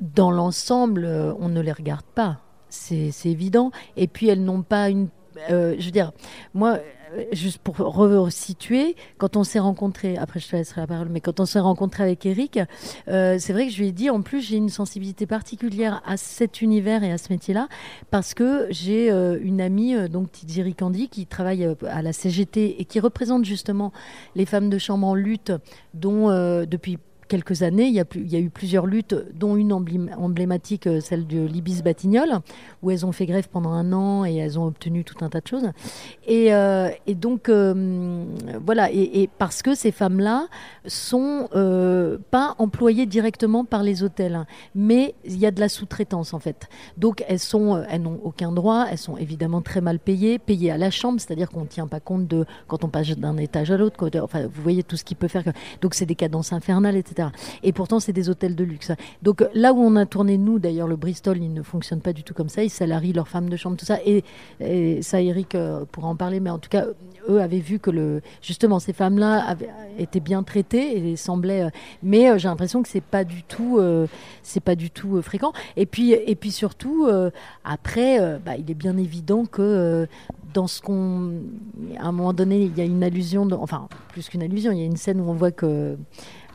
Dans 0.00 0.30
l'ensemble, 0.30 1.06
on 1.40 1.48
ne 1.48 1.60
les 1.60 1.72
regarde 1.72 2.04
pas. 2.14 2.40
C'est 2.70 3.10
évident. 3.26 3.70
Et 3.96 4.06
puis, 4.08 4.28
elles 4.28 4.44
n'ont 4.44 4.62
pas 4.62 4.88
une. 4.90 5.08
euh, 5.50 5.76
je 5.78 5.84
veux 5.84 5.90
dire, 5.92 6.12
moi, 6.54 6.78
euh, 7.14 7.24
juste 7.32 7.58
pour 7.58 7.76
resituer, 7.76 8.96
quand 9.18 9.36
on 9.36 9.44
s'est 9.44 9.60
rencontrés, 9.60 10.16
après 10.18 10.40
je 10.40 10.48
te 10.48 10.56
laisserai 10.56 10.80
la 10.82 10.86
parole, 10.86 11.08
mais 11.10 11.20
quand 11.20 11.40
on 11.40 11.46
s'est 11.46 11.60
rencontrés 11.60 12.02
avec 12.02 12.26
Eric, 12.26 12.58
euh, 13.08 13.36
c'est 13.38 13.52
vrai 13.52 13.66
que 13.66 13.72
je 13.72 13.78
lui 13.78 13.88
ai 13.88 13.92
dit, 13.92 14.10
en 14.10 14.20
plus, 14.20 14.42
j'ai 14.42 14.56
une 14.56 14.68
sensibilité 14.68 15.24
particulière 15.26 16.02
à 16.04 16.16
cet 16.16 16.60
univers 16.60 17.04
et 17.04 17.12
à 17.12 17.16
ce 17.18 17.32
métier-là, 17.32 17.68
parce 18.10 18.34
que 18.34 18.66
j'ai 18.70 19.10
une 19.10 19.60
amie, 19.60 20.08
donc 20.08 20.32
Tidjiri 20.32 20.74
Kandi, 20.74 21.08
qui 21.08 21.26
travaille 21.26 21.66
à 21.88 22.02
la 22.02 22.12
CGT 22.12 22.80
et 22.80 22.84
qui 22.84 23.00
représente 23.00 23.44
justement 23.44 23.92
les 24.34 24.44
femmes 24.44 24.68
de 24.68 24.78
chambre 24.78 25.06
en 25.06 25.14
lutte, 25.14 25.52
dont 25.94 26.28
depuis 26.66 26.98
quelques 27.28 27.62
années, 27.62 27.86
il 27.86 27.94
y, 27.94 28.00
a 28.36 28.38
eu 28.40 28.50
plusieurs 28.50 28.86
luttes, 28.86 29.14
dont 29.34 29.56
une 29.56 29.72
emblém- 29.72 30.14
emblématique, 30.16 30.86
euh, 30.86 31.00
celle 31.00 31.26
de 31.26 31.44
l'Ibis 31.44 31.82
Batignolles, 31.82 32.38
où 32.82 32.90
elles 32.90 33.04
ont 33.06 33.12
fait 33.12 33.26
grève 33.26 33.48
pendant 33.48 33.70
un 33.72 33.92
an 33.92 34.24
et 34.24 34.36
elles 34.36 34.58
ont 34.58 34.64
obtenu 34.66 35.04
tout 35.04 35.22
un 35.24 35.28
tas 35.28 35.40
de 35.40 35.46
choses. 35.46 35.68
Et, 36.26 36.52
euh, 36.54 36.88
donc, 37.14 37.48
euh, 37.48 38.24
voilà, 38.64 38.90
et, 38.92 39.28
parce 39.38 39.62
que 39.62 39.74
ces 39.74 39.92
femmes-là 39.92 40.46
sont 40.86 41.48
pas 42.30 42.54
employées 42.58 43.06
directement 43.06 43.64
par 43.64 43.82
les 43.82 44.02
hôtels, 44.02 44.46
mais 44.74 45.14
il 45.24 45.38
y 45.38 45.46
a 45.46 45.50
de 45.50 45.60
la 45.60 45.68
sous-traitance 45.68 46.32
en 46.34 46.38
fait. 46.38 46.68
Donc, 46.96 47.24
elles 47.28 47.38
sont, 47.38 47.82
elles 47.88 48.02
n'ont 48.02 48.20
aucun 48.24 48.52
droit, 48.52 48.86
elles 48.90 48.98
sont 48.98 49.16
évidemment 49.16 49.60
très 49.60 49.80
mal 49.80 49.98
payées, 49.98 50.38
payées 50.38 50.70
à 50.70 50.78
la 50.78 50.90
chambre, 50.90 51.20
c'est-à-dire 51.20 51.50
qu'on 51.50 51.62
ne 51.62 51.66
tient 51.66 51.86
pas 51.86 52.00
compte 52.00 52.26
de 52.26 52.44
quand 52.66 52.84
on 52.84 52.88
passe 52.88 53.08
d'un 53.08 53.36
étage 53.36 53.70
à 53.70 53.76
l'autre. 53.76 53.96
Enfin, 54.22 54.42
vous 54.46 54.62
voyez 54.62 54.82
tout 54.82 54.96
ce 54.96 55.04
qui 55.04 55.14
peut 55.14 55.28
faire. 55.28 55.44
que- 55.44 55.50
Donc, 55.80 55.94
c'est 55.94 56.06
des 56.06 56.14
cadences 56.14 56.52
infernales, 56.52 56.96
etc. 56.96 57.17
Et 57.62 57.72
pourtant, 57.72 58.00
c'est 58.00 58.12
des 58.12 58.28
hôtels 58.28 58.54
de 58.54 58.64
luxe. 58.64 58.92
Donc, 59.22 59.44
là 59.54 59.72
où 59.72 59.78
on 59.80 59.96
a 59.96 60.06
tourné, 60.06 60.38
nous, 60.38 60.58
d'ailleurs, 60.58 60.88
le 60.88 60.96
Bristol, 60.96 61.38
il 61.38 61.52
ne 61.52 61.62
fonctionne 61.62 62.00
pas 62.00 62.12
du 62.12 62.22
tout 62.22 62.34
comme 62.34 62.48
ça. 62.48 62.62
Ils 62.62 62.70
salarient 62.70 63.12
leurs 63.12 63.28
femmes 63.28 63.48
de 63.48 63.56
chambre, 63.56 63.76
tout 63.76 63.84
ça. 63.86 63.98
Et, 64.04 64.22
ça, 65.02 65.20
Eric 65.20 65.54
euh, 65.54 65.84
pourra 65.90 66.08
en 66.08 66.16
parler. 66.16 66.40
Mais 66.40 66.50
en 66.50 66.58
tout 66.58 66.70
cas, 66.70 66.86
eux 67.28 67.40
avaient 67.40 67.58
vu 67.58 67.78
que 67.78 68.20
justement, 68.42 68.78
ces 68.78 68.92
femmes-là 68.92 69.56
étaient 69.98 70.20
bien 70.20 70.42
traitées 70.42 71.10
et 71.10 71.16
semblaient. 71.16 71.64
euh, 71.64 71.70
mais 72.02 72.30
euh, 72.30 72.38
j'ai 72.38 72.48
l'impression 72.48 72.82
que 72.82 72.88
c'est 72.88 73.00
pas 73.02 73.24
du 73.24 73.42
tout, 73.42 73.80
pas 74.64 74.74
du 74.74 74.90
tout 74.90 75.20
fréquent. 75.22 75.52
Et 75.76 75.86
puis, 75.86 76.12
et 76.12 76.34
puis 76.34 76.50
surtout, 76.50 77.08
après, 77.64 78.38
bah, 78.44 78.56
il 78.56 78.70
est 78.70 78.74
bien 78.74 78.96
évident 78.96 79.44
que 79.44 80.06
dans 80.54 80.66
ce 80.66 80.80
qu'on, 80.80 81.32
à 81.98 82.06
un 82.08 82.12
moment 82.12 82.32
donné, 82.32 82.62
il 82.62 82.76
y 82.76 82.80
a 82.80 82.84
une 82.84 83.04
allusion, 83.04 83.46
de- 83.46 83.54
enfin 83.54 83.88
plus 84.08 84.28
qu'une 84.28 84.42
allusion, 84.42 84.72
il 84.72 84.78
y 84.78 84.82
a 84.82 84.86
une 84.86 84.96
scène 84.96 85.20
où 85.20 85.24
on 85.28 85.34
voit 85.34 85.50
que 85.50 85.96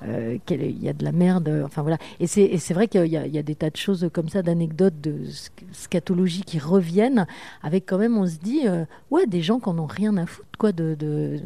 euh, 0.05 0.38
qu'il 0.45 0.83
y 0.83 0.89
a 0.89 0.94
de 0.94 1.03
la 1.03 1.11
merde, 1.11 1.61
enfin 1.65 1.81
voilà. 1.81 1.97
Et 2.19 2.27
c'est 2.27 2.73
vrai 2.73 2.88
qu'il 2.88 3.05
y, 3.05 3.11
y 3.11 3.38
a 3.38 3.44
des 3.44 3.55
tas 3.55 3.69
de 3.69 3.77
choses 3.77 4.09
comme 4.11 4.29
ça, 4.29 4.41
d'anecdotes, 4.41 5.00
de 5.01 5.25
sc- 5.27 5.51
scatologie 5.71 6.44
qui 6.44 6.59
reviennent, 6.59 7.25
avec 7.61 7.85
quand 7.85 7.97
même, 7.97 8.17
on 8.17 8.27
se 8.27 8.38
dit, 8.38 8.67
euh, 8.67 8.85
ouais, 9.11 9.25
des 9.27 9.41
gens 9.41 9.59
qui 9.59 9.69
en 9.69 9.79
ont 9.79 9.85
rien 9.85 10.17
à 10.17 10.25
foutre, 10.25 10.47
quoi, 10.57 10.71
de, 10.71 10.95
de 10.95 11.39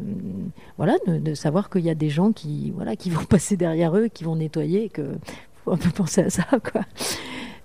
voilà, 0.76 0.96
de, 1.06 1.34
savoir 1.34 1.70
qu'il 1.70 1.82
y 1.82 1.90
a 1.90 1.94
des 1.94 2.10
gens 2.10 2.32
qui, 2.32 2.70
voilà, 2.72 2.96
qui 2.96 3.10
vont 3.10 3.24
passer 3.24 3.56
derrière 3.56 3.96
eux, 3.96 4.08
qui 4.08 4.24
vont 4.24 4.36
nettoyer, 4.36 4.84
et 4.84 4.88
que 4.88 5.02
faut 5.64 5.72
un 5.72 5.76
peu 5.76 5.90
penser 5.90 6.22
à 6.22 6.30
ça, 6.30 6.44
quoi. 6.72 6.82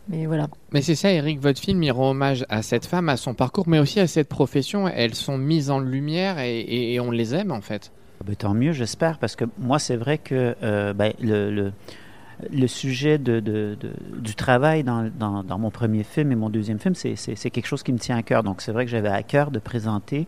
Mais 0.09 0.25
voilà. 0.25 0.49
Mais 0.73 0.81
c'est 0.81 0.95
ça, 0.95 1.11
Eric, 1.11 1.39
votre 1.39 1.61
film, 1.61 1.81
il 1.81 1.91
rend 1.91 2.11
hommage 2.11 2.45
à 2.49 2.61
cette 2.61 2.85
femme, 2.85 3.07
à 3.07 3.15
son 3.15 3.33
parcours, 3.33 3.69
mais 3.69 3.79
aussi 3.79 4.01
à 4.01 4.07
cette 4.07 4.27
profession. 4.27 4.87
Elles 4.89 5.15
sont 5.15 5.37
mises 5.37 5.71
en 5.71 5.79
lumière 5.79 6.39
et 6.39 6.99
on 6.99 7.09
les 7.09 7.33
aime 7.35 7.53
en 7.53 7.61
fait. 7.61 7.93
Ah 8.23 8.27
ben, 8.27 8.35
tant 8.37 8.53
mieux, 8.53 8.71
j'espère, 8.71 9.17
parce 9.17 9.35
que 9.35 9.43
moi, 9.57 9.79
c'est 9.79 9.97
vrai 9.97 10.17
que 10.17 10.55
euh, 10.63 10.93
ben, 10.93 11.11
le, 11.19 12.67
sujet 12.67 13.17
du 13.17 14.35
travail 14.35 14.83
dans, 14.83 15.11
dans, 15.19 15.59
mon 15.59 15.69
premier 15.69 16.03
film 16.03 16.31
et 16.31 16.35
mon 16.35 16.49
deuxième 16.49 16.79
film, 16.79 16.95
c'est 16.95 17.49
quelque 17.49 17.65
chose 17.65 17.83
qui 17.83 17.91
me 17.91 17.97
tient 17.97 18.15
à 18.15 18.23
cœur. 18.23 18.43
Donc, 18.43 18.61
c'est 18.61 18.71
vrai 18.71 18.85
que 18.85 18.91
j'avais 18.91 19.09
à 19.09 19.23
cœur 19.23 19.51
de 19.51 19.59
présenter 19.59 20.27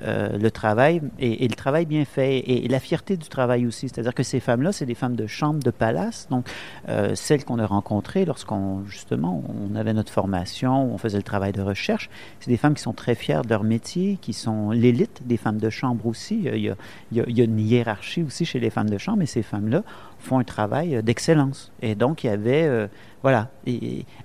euh, 0.00 0.38
le 0.38 0.50
travail 0.50 1.02
et, 1.18 1.46
le 1.46 1.54
travail 1.54 1.84
bien 1.86 2.04
fait 2.04 2.38
et, 2.38 2.66
la 2.68 2.80
fierté 2.80 3.16
du 3.16 3.28
travail 3.28 3.66
aussi. 3.66 3.88
C'est-à-dire 3.88 4.14
que 4.14 4.22
ces 4.22 4.40
femmes-là, 4.40 4.72
c'est 4.72 4.86
des 4.86 4.94
femmes 4.94 5.16
de 5.16 5.26
chambre, 5.26 5.60
de 5.62 5.70
palace. 5.70 6.26
Donc, 6.30 6.48
euh, 6.88 7.14
celles 7.14 7.44
qu'on 7.44 7.58
a 7.58 7.66
rencontrées 7.66 8.24
lorsqu'on, 8.24 8.84
justement, 8.86 9.42
on 9.70 9.74
avait 9.76 9.92
notre 9.92 10.12
formation, 10.12 10.92
on 10.94 10.98
faisait 10.98 11.18
le 11.18 11.22
travail 11.22 11.52
de 11.52 11.62
recherche, 11.62 12.08
c'est 12.40 12.50
des 12.50 12.56
femmes 12.56 12.74
qui 12.74 12.82
sont 12.82 12.94
très 12.94 13.14
fières 13.14 13.42
de 13.42 13.50
leur 13.50 13.64
métier, 13.64 14.18
qui 14.20 14.32
sont 14.32 14.70
l'élite 14.70 15.22
des 15.26 15.36
femmes 15.36 15.58
de 15.58 15.70
chambre 15.70 16.06
aussi. 16.06 16.48
A- 16.48 16.56
il 16.56 16.62
y 16.62 16.70
a- 16.70 16.76
il 17.10 17.36
y 17.36 17.40
a 17.40 17.44
une 17.44 17.58
hiérarchie 17.60 18.22
aussi 18.22 18.44
chez 18.44 18.60
les 18.60 18.70
femmes 18.70 18.90
de 18.90 18.98
chambre, 18.98 19.22
et 19.22 19.26
ces 19.26 19.42
femmes-là 19.42 19.82
font 20.22 20.38
un 20.38 20.44
travail 20.44 20.96
euh, 20.96 21.02
d'excellence. 21.02 21.72
Et 21.82 21.94
donc, 21.94 22.24
il 22.24 22.28
y 22.28 22.30
avait, 22.30 22.64
euh, 22.64 22.86
voilà, 23.22 23.50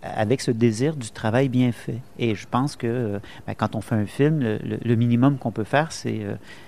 avec 0.02 0.42
ce 0.42 0.52
désir 0.52 0.96
du 0.96 1.12
travail 1.12 1.50
bien 1.50 1.72
fait. 1.72 2.00
Et 2.20 2.36
je 2.36 2.48
pense 2.50 2.76
que 2.76 2.88
euh, 2.88 3.20
ben, 3.46 3.54
quand 3.56 3.76
on 3.76 3.82
fait 3.82 3.96
un 3.96 4.06
film, 4.06 4.40
le, 4.40 4.96
minimum 4.96 5.38
qu'on 5.38 5.52
peut 5.52 5.64
faire, 5.64 5.92
c'est 5.92 6.22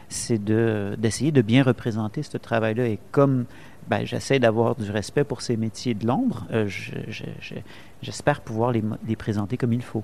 c'est 0.10 0.44
de- 0.44 0.96
d'essayer 0.98 1.32
de 1.32 1.42
bien 1.42 1.64
représenter 1.64 2.24
ce 2.24 2.38
travail-là. 2.38 2.88
Et 2.88 3.00
comme 3.12 3.46
ben, 3.88 4.06
j'essaie 4.06 4.40
d'avoir 4.40 4.76
du 4.76 4.90
respect 4.92 5.24
pour 5.24 5.42
ces 5.42 5.56
métiers 5.58 5.94
de 5.94 6.06
l'ombre, 6.06 6.46
je- 6.52 6.92
je- 7.08 7.24
je- 7.40 7.56
j'espère 8.02 8.42
pouvoir 8.42 8.72
les, 8.72 8.84
les 9.08 9.16
présenter 9.16 9.58
comme 9.58 9.74
il 9.74 9.82
faut. 9.82 10.04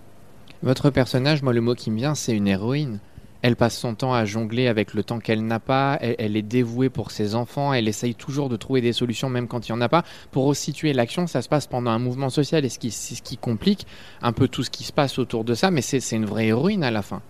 Votre 0.64 0.90
personnage, 0.90 1.44
moi, 1.44 1.54
le 1.54 1.62
mot 1.62 1.76
qui 1.76 1.92
me 1.92 1.98
vient, 1.98 2.16
c'est 2.16 2.36
une 2.36 2.48
héroïne. 2.48 3.00
Elle 3.46 3.56
passe 3.56 3.78
son 3.78 3.94
temps 3.94 4.12
à 4.12 4.26
jongler 4.26 4.68
avec 4.68 4.96
le 4.96 5.04
temps 5.04 5.20
qu'elle 5.20 5.46
n'a 5.46 5.60
pas. 5.60 6.00
Elle, 6.02 6.16
elle 6.18 6.36
est 6.36 6.42
dévouée 6.42 6.90
pour 6.90 7.12
ses 7.12 7.36
enfants. 7.36 7.74
Elle 7.74 7.88
essaye 7.88 8.16
toujours 8.16 8.50
de 8.50 8.58
trouver 8.58 8.82
des 8.82 8.92
solutions, 8.92 9.30
même 9.30 9.48
quand 9.48 9.70
il 9.70 9.72
n'y 9.72 9.78
en 9.78 9.82
a 9.82 9.88
pas. 9.88 10.04
Pour 10.32 10.46
resituer 10.46 10.94
l'action, 10.94 11.28
ça 11.28 11.44
se 11.44 11.48
passe 11.48 11.68
pendant 11.68 11.92
un 11.92 12.00
mouvement 12.00 12.32
social, 12.32 12.66
et 12.66 12.70
ce 12.70 12.80
qui, 12.80 12.90
ce 12.90 13.22
qui 13.22 13.38
complique 13.38 13.86
un 14.24 14.32
peu 14.32 14.48
tout 14.48 14.64
ce 14.64 14.72
qui 14.72 14.84
se 14.84 14.92
passe 14.92 15.20
autour 15.20 15.44
de 15.44 15.54
ça. 15.54 15.70
Mais 15.70 15.82
c'est 15.82 16.00
une 16.16 16.26
vraie 16.26 16.48
héroïne 16.48 16.84
à 16.84 16.90
la 16.90 17.04
fin. 17.04 17.22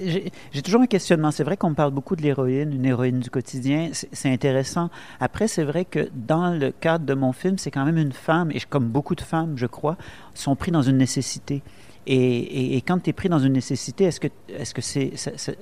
J'ai 0.00 0.62
toujours 0.62 0.80
un 0.80 0.86
questionnement. 0.86 1.30
C'est 1.30 1.44
vrai 1.44 1.58
qu'on 1.58 1.74
parle 1.74 1.90
beaucoup 1.90 2.16
de 2.16 2.22
l'héroïne, 2.22 2.72
une 2.72 2.86
héroïne 2.86 3.20
du 3.20 3.28
quotidien. 3.28 3.90
C'est 3.92 4.32
intéressant. 4.32 4.88
Après, 5.20 5.46
c'est 5.46 5.64
vrai 5.64 5.84
que 5.84 6.08
dans 6.14 6.54
le 6.54 6.70
cadre 6.70 7.04
de 7.04 7.12
mon 7.12 7.34
film, 7.34 7.58
c'est 7.58 7.70
quand 7.70 7.84
même 7.84 7.98
une 7.98 8.12
femme, 8.12 8.50
et 8.50 8.60
comme 8.60 8.88
beaucoup 8.88 9.14
de 9.14 9.20
femmes, 9.20 9.58
je 9.58 9.66
crois, 9.66 9.98
sont 10.32 10.56
pris 10.56 10.70
dans 10.70 10.80
une 10.80 10.96
nécessité. 10.96 11.62
Et, 12.06 12.76
quand 12.86 12.98
tu 13.02 13.10
es 13.10 13.12
pris 13.12 13.28
dans 13.28 13.38
une 13.38 13.52
nécessité, 13.52 14.04
est-ce 14.04 14.18
que 14.20 14.28
est-ce 14.48 14.72
que 14.72 14.80
c'est 14.80 15.12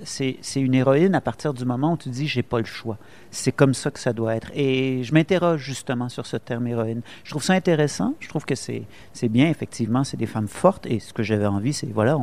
c'est- 0.04 0.60
une 0.60 0.74
héroïne 0.74 1.14
à 1.16 1.20
partir 1.20 1.52
du 1.52 1.64
moment 1.64 1.94
où 1.94 1.96
tu 1.96 2.08
dis 2.08 2.28
j'ai 2.28 2.44
pas 2.44 2.58
le 2.58 2.64
choix? 2.64 2.98
C'est 3.32 3.50
comme 3.50 3.74
ça 3.74 3.90
que 3.90 3.98
ça 3.98 4.12
doit 4.12 4.36
être. 4.36 4.50
Et 4.54 5.02
je 5.02 5.12
m'interroge 5.12 5.60
justement 5.60 6.08
sur 6.08 6.24
ce 6.24 6.36
terme 6.36 6.68
héroïne. 6.68 7.00
Je 7.24 7.30
trouve 7.30 7.42
ça 7.42 7.54
intéressant. 7.54 8.14
Je 8.20 8.28
trouve 8.28 8.44
que 8.44 8.54
c'est 8.54 8.86
bien 9.28 9.48
effectivement. 9.48 10.04
C'est 10.04 10.16
des 10.16 10.26
femmes 10.26 10.46
fortes. 10.48 10.86
Et 10.86 11.00
ce 11.00 11.12
que 11.12 11.24
j'avais 11.24 11.46
envie, 11.46 11.72
c'est 11.72 11.92
voilà, 11.92 12.16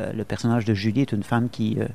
euh, 0.00 0.12
le 0.12 0.24
personnage 0.24 0.64
de 0.64 0.74
Julie 0.74 1.02
est 1.02 1.12
une 1.12 1.22
femme 1.22 1.48
qui, 1.48 1.76
euh, 1.78 1.86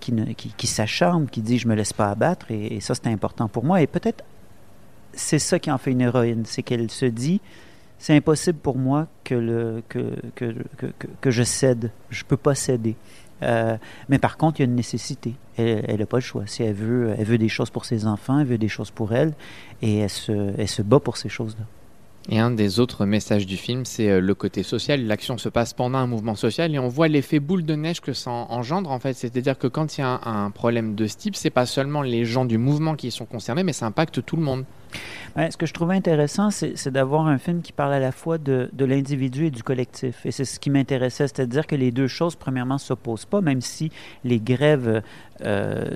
qui, 0.00 0.12
qui 0.56 0.66
s'acharne, 0.66 1.26
qui 1.28 1.40
dit 1.40 1.58
je 1.58 1.68
me 1.68 1.74
laisse 1.74 1.94
pas 1.94 2.10
abattre, 2.10 2.50
et, 2.50 2.74
et 2.76 2.80
ça 2.80 2.94
c'est 2.94 3.06
important 3.06 3.48
pour 3.48 3.64
moi. 3.64 3.80
Et 3.80 3.86
peut-être 3.86 4.24
c'est 5.14 5.38
ça 5.38 5.58
qui 5.58 5.70
en 5.70 5.78
fait 5.78 5.92
une 5.92 6.00
héroïne, 6.02 6.42
c'est 6.44 6.62
qu'elle 6.62 6.90
se 6.90 7.06
dit 7.06 7.40
c'est 8.04 8.14
impossible 8.14 8.58
pour 8.58 8.76
moi 8.76 9.08
que, 9.24 9.82
que, 9.88 10.14
que, 10.34 10.54
que, 11.22 11.30
je 11.30 11.42
cède, 11.42 11.90
je 12.10 12.22
peux 12.22 12.36
pas 12.36 12.54
céder. 12.54 12.96
Euh, 13.40 13.78
mais 14.10 14.18
par 14.18 14.36
contre, 14.36 14.60
il 14.60 14.64
y 14.64 14.66
a 14.66 14.68
une 14.68 14.74
nécessité. 14.74 15.36
Elle 15.56 16.00
n'a 16.00 16.04
pas 16.04 16.18
le 16.18 16.22
choix. 16.22 16.42
Si 16.44 16.62
elle 16.62 16.74
veut, 16.74 17.14
elle 17.16 17.24
veut 17.24 17.38
des 17.38 17.48
choses 17.48 17.70
pour 17.70 17.86
ses 17.86 18.06
enfants, 18.06 18.40
elle 18.40 18.46
veut 18.46 18.58
des 18.58 18.68
choses 18.68 18.90
pour 18.90 19.14
elle, 19.14 19.32
et 19.80 20.00
elle 20.00 20.10
se, 20.10 20.52
elle 20.58 20.68
se 20.68 20.82
bat 20.82 21.00
pour 21.00 21.16
ces 21.16 21.30
choses-là. 21.30 21.64
Et 22.28 22.38
un 22.38 22.50
des 22.50 22.78
autres 22.78 23.06
messages 23.06 23.46
du 23.46 23.56
film, 23.56 23.86
c'est 23.86 24.10
euh, 24.10 24.20
le 24.20 24.34
côté 24.34 24.62
social. 24.62 25.06
L'action 25.06 25.38
se 25.38 25.48
passe 25.48 25.72
pendant 25.72 25.96
un 25.96 26.06
mouvement 26.06 26.34
social 26.34 26.74
et 26.74 26.78
on 26.78 26.88
voit 26.88 27.08
l'effet 27.08 27.40
boule 27.40 27.64
de 27.64 27.74
neige 27.74 28.02
que 28.02 28.12
ça 28.12 28.30
engendre 28.30 28.90
en 28.90 28.98
fait. 28.98 29.14
C'est-à-dire 29.14 29.58
que 29.58 29.66
quand 29.66 29.96
il 29.96 30.02
y 30.02 30.04
a 30.04 30.20
un, 30.22 30.44
un 30.44 30.50
problème 30.50 30.94
de 30.94 31.06
ce 31.06 31.16
type, 31.16 31.36
c'est 31.36 31.48
pas 31.48 31.64
seulement 31.64 32.02
les 32.02 32.26
gens 32.26 32.44
du 32.44 32.58
mouvement 32.58 32.96
qui 32.96 33.10
sont 33.10 33.24
concernés, 33.24 33.62
mais 33.62 33.72
ça 33.72 33.86
impacte 33.86 34.22
tout 34.24 34.36
le 34.36 34.42
monde. 34.42 34.64
Ouais, 35.36 35.50
ce 35.50 35.56
que 35.56 35.66
je 35.66 35.72
trouvais 35.72 35.96
intéressant, 35.96 36.50
c'est 36.50 36.88
d'avoir 36.88 37.26
un 37.26 37.38
film 37.38 37.60
qui 37.60 37.72
parle 37.72 37.92
à 37.92 37.98
la 37.98 38.12
fois 38.12 38.38
de, 38.38 38.70
de 38.72 38.84
l'individu 38.84 39.46
et 39.46 39.50
du 39.50 39.62
collectif. 39.62 40.24
Et 40.24 40.30
c'est 40.30 40.44
ce 40.44 40.60
qui 40.60 40.70
m'intéressait, 40.70 41.26
c'est-à-dire 41.26 41.66
que 41.66 41.74
les 41.74 41.90
deux 41.90 42.06
choses, 42.06 42.36
premièrement, 42.36 42.78
s'opposent 42.78 43.24
pas, 43.24 43.40
même 43.40 43.60
si 43.60 43.90
les 44.22 44.38
grèves 44.38 45.02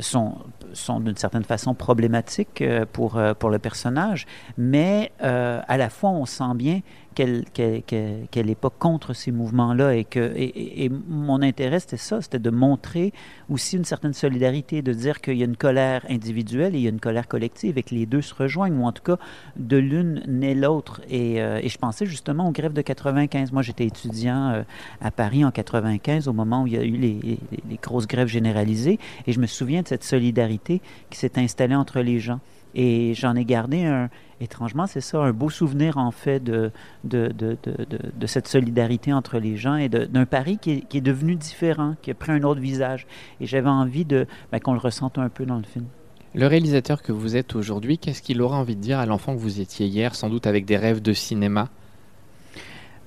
sont, 0.01 0.37
sont 0.73 1.01
d'une 1.01 1.17
certaine 1.17 1.45
façon 1.45 1.75
problématiques 1.75 2.63
euh, 2.63 2.85
pour, 2.93 3.17
euh, 3.17 3.35
pour 3.35 3.51
le 3.51 3.59
personnage. 3.59 4.27
Mais 4.57 5.13
euh, 5.23 5.61
à 5.69 5.77
la 5.77 5.91
fois, 5.91 6.11
on 6.11 6.27
sent 6.27 6.55
bien 6.55 6.81
qu'elle 7.15 7.47
qu'elle 7.53 7.83
qu'elle 7.83 8.47
n'est 8.47 8.55
pas 8.55 8.71
contre 8.71 9.13
ces 9.13 9.33
mouvements-là 9.33 9.97
et 9.97 10.05
que 10.05 10.33
et, 10.37 10.89
mon 11.09 11.43
intérêt 11.43 11.81
c'était 11.81 11.97
ça, 11.97 12.21
c'était 12.23 12.39
de 12.39 12.51
montrer 12.51 13.13
aussi 13.51 13.77
une 13.77 13.85
certaine 13.85 14.13
solidarité, 14.13 14.83
de 14.83 14.93
dire 14.93 15.21
qu'il 15.21 15.37
y 15.37 15.43
a 15.43 15.47
une 15.47 15.57
colère 15.57 16.05
individuelle 16.09 16.77
et 16.77 16.79
il 16.79 16.85
y 16.85 16.87
a 16.87 16.91
une 16.91 17.01
colère 17.01 17.27
collective 17.27 17.77
et 17.77 17.83
que 17.83 17.93
les 17.93 18.07
deux 18.07 18.23
se 18.23 18.33
rejoignent 18.35 18.79
ou 18.79 18.85
en 18.85 18.93
tout 18.93 19.03
cas 19.03 19.17
de 19.57 19.77
l'une 19.77 20.23
naît 20.29 20.55
l'autre. 20.55 21.01
Et, 21.11 21.43
euh, 21.43 21.61
je 21.67 21.77
pensais 21.79 22.07
justement 22.07 22.47
aux 22.49 22.53
grèves 22.53 22.73
de 22.73 22.83
95. 22.83 23.51
Moi 23.51 23.63
j'étais 23.63 23.87
étudiant 23.87 24.51
euh, 24.51 24.63
à 25.01 25.11
Paris 25.11 25.45
en 25.45 25.51
95 25.51 26.29
au 26.29 26.33
moment 26.33 26.63
où 26.63 26.67
il 26.69 26.75
y 26.75 26.79
a 26.79 26.85
eu 26.85 26.93
les- 26.97 27.41
les 27.69 27.77
grosses 27.83 28.07
grèves 28.07 28.29
généralisées 28.29 29.01
et 29.29 29.33
je 29.33 29.41
me 29.41 29.47
souviens 29.47 29.83
de 29.83 29.89
cette 29.89 30.05
solidarité 30.05 30.81
qui 31.11 31.19
s'est 31.19 31.39
installée 31.39 31.75
entre 31.75 32.01
les 32.01 32.19
gens. 32.19 32.41
Et 32.75 33.13
j'en 33.15 33.37
ai 33.37 33.45
gardé 33.45 33.85
un, 33.85 34.09
étrangement, 34.41 34.87
c'est 34.87 35.01
ça, 35.01 35.19
un 35.19 35.33
beau 35.33 35.51
souvenir 35.51 35.99
en 35.99 36.11
fait 36.11 36.43
de, 36.43 36.71
de, 37.05 37.29
de, 37.29 37.59
de, 37.63 38.27
cette 38.27 38.49
solidarité 38.49 39.13
entre 39.13 39.39
les 39.39 39.57
gens 39.57 39.77
et 39.77 39.89
d'un 39.89 40.27
Paris 40.27 40.59
qui 40.61 40.71
est, 40.71 40.81
qui 40.89 40.99
est 40.99 41.03
devenu 41.03 41.35
différent, 41.35 41.95
qui 42.03 42.11
a 42.11 42.15
pris 42.15 42.33
un 42.33 42.43
autre 42.43 42.61
visage. 42.61 43.07
Et 43.41 43.47
j'avais 43.47 43.69
envie 43.69 44.05
de 44.05 44.27
ben, 44.51 44.61
qu'on 44.61 44.73
le 44.73 44.79
ressente 44.79 45.19
un 45.19 45.29
peu 45.29 45.45
dans 45.45 45.57
le 45.57 45.65
film. 45.65 45.87
Le 46.35 46.47
réalisateur 46.47 47.03
que 47.03 47.13
vous 47.13 47.37
êtes 47.37 47.55
aujourd'hui, 47.55 47.99
qu'est-ce 47.99 48.23
qu'il 48.23 48.41
aura 48.41 48.57
envie 48.57 48.77
de 48.77 48.81
dire 48.81 48.99
à 48.99 49.07
l'enfant 49.07 49.35
que 49.35 49.41
vous 49.41 49.61
étiez 49.61 49.87
hier, 49.87 50.15
sans 50.15 50.31
doute 50.31 50.47
avec 50.47 50.65
des 50.65 50.77
rêves 50.77 51.03
de 51.03 51.13
cinéma? 51.13 51.69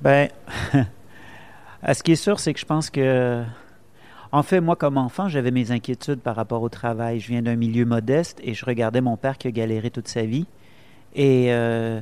Ben, 0.02 0.28
ce 1.94 2.04
qui 2.04 2.12
est 2.12 2.16
sûr, 2.16 2.40
c'est 2.40 2.54
que 2.54 2.60
je 2.60 2.66
pense 2.66 2.90
que, 2.90 3.44
en 4.34 4.44
fait, 4.44 4.62
moi, 4.62 4.76
comme 4.78 4.98
enfant, 4.98 5.28
j'avais 5.28 5.52
mes 5.52 5.72
inquiétudes 5.72 6.22
par 6.22 6.36
rapport 6.36 6.62
au 6.62 6.70
travail. 6.70 7.20
Je 7.20 7.28
viens 7.28 7.42
d'un 7.42 7.58
milieu 7.58 7.86
modeste 7.86 8.40
et 8.44 8.54
je 8.54 8.66
regardais 8.66 9.02
mon 9.02 9.18
père 9.18 9.38
qui 9.38 9.48
a 9.48 9.52
galéré 9.52 9.92
toute 9.92 10.08
sa 10.08 10.24
vie. 10.24 10.46
Et, 11.16 11.48
euh, 11.50 12.00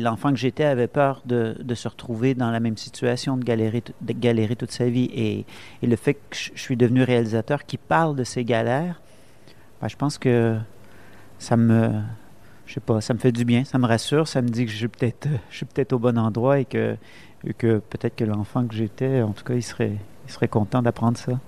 l'enfant 0.00 0.30
que 0.30 0.36
j'étais 0.36 0.64
avait 0.64 0.88
peur 0.88 1.22
de, 1.26 1.56
se 1.74 1.88
retrouver 1.88 2.34
dans 2.34 2.50
la 2.50 2.58
même 2.58 2.76
situation, 2.76 3.36
de 3.36 3.44
galérer, 3.44 4.56
toute 4.56 4.72
sa 4.72 4.88
vie. 4.88 5.10
Et, 5.14 5.44
le 5.86 5.96
fait 5.96 6.14
que 6.14 6.20
je 6.32 6.60
suis 6.60 6.76
devenu 6.76 7.04
réalisateur 7.04 7.64
qui 7.64 7.78
parle 7.78 8.16
de 8.16 8.24
ces 8.24 8.44
galères, 8.44 9.00
ben, 9.80 9.86
je 9.86 9.96
pense 9.96 10.18
que 10.18 10.56
ça 11.38 11.56
me, 11.56 12.02
fait 12.66 13.32
du 13.32 13.44
bien, 13.44 13.64
ça 13.64 13.78
me 13.78 13.86
rassure, 13.86 14.26
ça 14.26 14.42
me 14.42 14.48
dit 14.48 14.66
que 14.66 14.72
je 14.72 14.76
suis 14.76 14.88
peut-être, 14.88 15.92
au 15.92 16.00
bon 16.00 16.18
endroit 16.18 16.58
et 16.58 16.64
que 16.64 16.96
peut-être 17.44 18.16
que 18.16 18.24
l'enfant 18.24 18.66
que 18.66 18.74
j'étais, 18.74 19.22
en 19.22 19.30
tout 19.30 19.44
cas, 19.44 19.54
il 19.54 19.62
serait, 19.62 19.98
il 20.28 20.32
serait 20.32 20.48
content 20.48 20.82
d'apprendre 20.82 21.16
ça. 21.16 21.40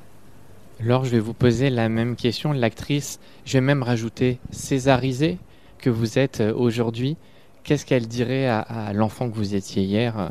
Alors 0.80 1.04
je 1.04 1.10
vais 1.10 1.20
vous 1.20 1.34
poser 1.34 1.68
la 1.68 1.88
même 1.90 2.16
question. 2.16 2.52
L'actrice, 2.52 3.20
je 3.44 3.54
vais 3.54 3.60
même 3.60 3.82
rajouter 3.82 4.38
césarisée 4.50 5.38
que 5.78 5.90
vous 5.90 6.18
êtes 6.18 6.40
euh, 6.40 6.54
aujourd'hui. 6.54 7.16
Qu'est-ce 7.62 7.84
qu'elle 7.84 8.08
dirait 8.08 8.46
à, 8.46 8.92
l'enfant 8.94 9.28
que 9.28 9.34
vous 9.34 9.54
étiez 9.54 9.82
hier 9.82 10.18
euh, 10.18 10.28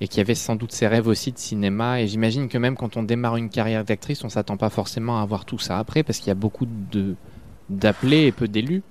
et 0.00 0.08
qui 0.08 0.20
avait 0.20 0.34
sans 0.34 0.56
doute 0.56 0.72
ses 0.72 0.88
rêves 0.88 1.06
aussi 1.06 1.30
de 1.30 1.38
cinéma? 1.38 2.00
Et 2.00 2.08
j'imagine 2.08 2.48
que 2.48 2.58
même 2.58 2.76
quand 2.76 2.96
on 2.96 3.04
démarre 3.04 3.36
une 3.36 3.50
carrière 3.50 3.84
d'actrice, 3.84 4.24
on 4.24 4.28
s'attend 4.28 4.56
pas 4.56 4.70
forcément 4.70 5.20
à 5.20 5.22
avoir 5.22 5.44
tout 5.44 5.60
ça 5.60 5.78
après 5.78 6.02
parce 6.02 6.18
qu'il 6.18 6.26
y 6.28 6.32
a 6.32 6.34
beaucoup 6.34 6.66
d'appelés 7.70 8.26
et 8.26 8.32
peu 8.32 8.48
d'élus. 8.48 8.82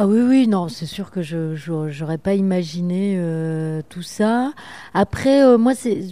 Ah 0.00 0.06
oui, 0.06 0.20
oui, 0.20 0.46
non, 0.46 0.68
c'est 0.68 0.86
sûr 0.86 1.10
que 1.10 1.22
je 1.22 1.56
j'aurais 1.88 2.18
pas 2.18 2.34
imaginé 2.34 3.16
euh, 3.18 3.82
tout 3.88 4.02
ça. 4.02 4.52
Après, 4.94 5.42
euh, 5.44 5.58
moi, 5.58 5.74
c'est 5.74 6.02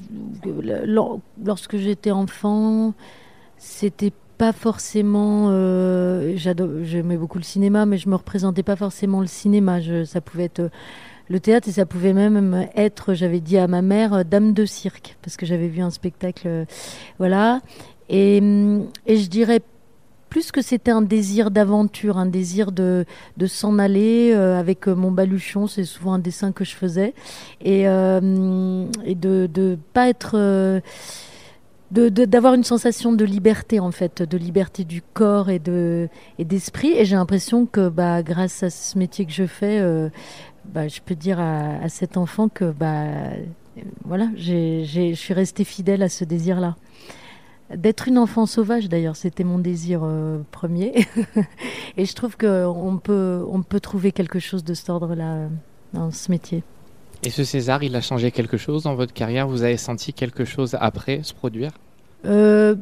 lor- 0.85 1.21
lorsque 1.45 1.77
j'étais 1.77 2.11
enfant, 2.11 2.95
c'était 3.59 4.13
pas 4.39 4.53
forcément. 4.53 5.49
euh, 5.51 6.37
J'aimais 6.85 7.17
beaucoup 7.17 7.39
le 7.39 7.45
cinéma, 7.45 7.87
mais 7.87 7.99
je 7.99 8.09
me 8.09 8.17
représentais 8.17 8.65
pas 8.65 8.77
forcément 8.77 9.21
le 9.21 9.29
cinéma. 9.29 9.79
Ça 10.07 10.21
pouvait 10.21 10.45
être 10.45 10.61
euh, 10.61 10.69
le 11.29 11.41
théâtre 11.41 11.69
et 11.69 11.73
ça 11.73 11.87
pouvait 11.87 12.13
même 12.15 12.69
être, 12.77 13.15
j'avais 13.15 13.41
dit 13.41 13.59
à 13.59 13.69
ma 13.69 13.83
mère, 13.83 14.15
euh, 14.15 14.25
dame 14.25 14.53
de 14.53 14.67
cirque, 14.67 15.17
parce 15.23 15.37
que 15.37 15.47
j'avais 15.47 15.69
vu 15.69 15.83
un 15.83 15.91
spectacle, 15.91 16.49
euh, 16.49 16.65
voilà. 17.19 17.61
Et, 18.09 18.39
et 19.07 19.17
je 19.17 19.29
dirais 19.29 19.61
plus 20.29 20.51
que 20.53 20.61
c'était 20.63 20.91
un 20.91 21.03
désir 21.03 21.51
d'aventure, 21.51 22.19
un 22.19 22.27
désir 22.27 22.73
de, 22.73 23.05
de 23.37 23.47
s'en 23.47 23.79
aller 23.79 24.33
euh, 24.35 24.59
avec 24.59 24.89
euh, 24.89 24.95
mon 24.95 25.11
baluchon, 25.11 25.67
c'est 25.67 25.85
souvent 25.85 26.15
un 26.15 26.19
dessin 26.19 26.53
que 26.53 26.65
je 26.65 26.75
faisais, 26.75 27.15
et, 27.65 27.89
euh, 27.89 28.87
et 29.05 29.15
de 29.15 29.79
pas 29.93 30.09
être... 30.09 30.33
euh, 30.35 30.81
de- 31.93 32.09
de- 32.09 32.25
d'avoir 32.25 32.55
une 32.55 32.65
sensation 32.65 33.13
de 33.13 33.25
liberté 33.25 33.79
en 33.79 33.93
fait, 33.93 34.21
de 34.21 34.37
liberté 34.37 34.83
du 34.85 35.03
corps 35.03 35.51
et 35.51 35.61
de 35.61 36.09
et 36.37 36.45
d'esprit. 36.45 36.91
Et 36.91 37.05
j'ai 37.05 37.15
l'impression 37.15 37.65
que 37.65 37.89
bah 37.89 38.25
grâce 38.25 38.65
à 38.65 38.71
ce 38.71 38.99
métier 38.99 39.25
que 39.25 39.31
je 39.33 39.47
fais, 39.47 39.81
bah, 40.65 40.89
je 40.89 41.01
peux 41.01 41.15
dire 41.15 41.39
à, 41.39 41.89
cet 41.89 42.17
enfant 42.17 42.49
que 42.49 42.73
bah 42.73 43.07
voilà, 44.05 44.29
je 44.37 45.13
suis 45.15 45.33
restée 45.35 45.63
fidèle 45.63 46.03
à 46.03 46.09
ce 46.09 46.25
désir-là. 46.25 46.75
D'être 47.75 48.07
une 48.07 48.19
enfant 48.19 48.47
sauvage, 48.47 48.89
d'ailleurs, 48.89 49.17
c'était 49.17 49.43
mon 49.43 49.59
désir 49.59 50.01
euh, 50.05 50.39
premier. 50.53 51.07
Et 51.97 52.05
je 52.05 52.15
trouve 52.15 52.37
qu'on 52.37 53.01
peut, 53.03 53.45
on 53.51 53.63
peut 53.63 53.81
trouver 53.81 54.13
quelque 54.13 54.39
chose 54.39 54.63
de 54.63 54.73
cet 54.73 54.89
ordre-là 54.89 55.33
euh, 55.35 55.49
dans 55.93 56.11
ce 56.13 56.31
métier. 56.31 56.63
Et 57.25 57.31
ce 57.31 57.43
César, 57.43 57.83
il 57.83 57.97
a 57.97 58.01
changé 58.01 58.31
quelque 58.31 58.57
chose 58.57 58.85
dans 58.85 58.95
votre 58.95 59.13
carrière? 59.13 59.49
Vous 59.49 59.63
avez 59.63 59.79
senti 59.79 60.13
quelque 60.13 60.45
chose 60.45 60.77
après 60.79 61.21
se 61.25 61.35
produire? 61.35 61.73
Euh, 62.25 62.77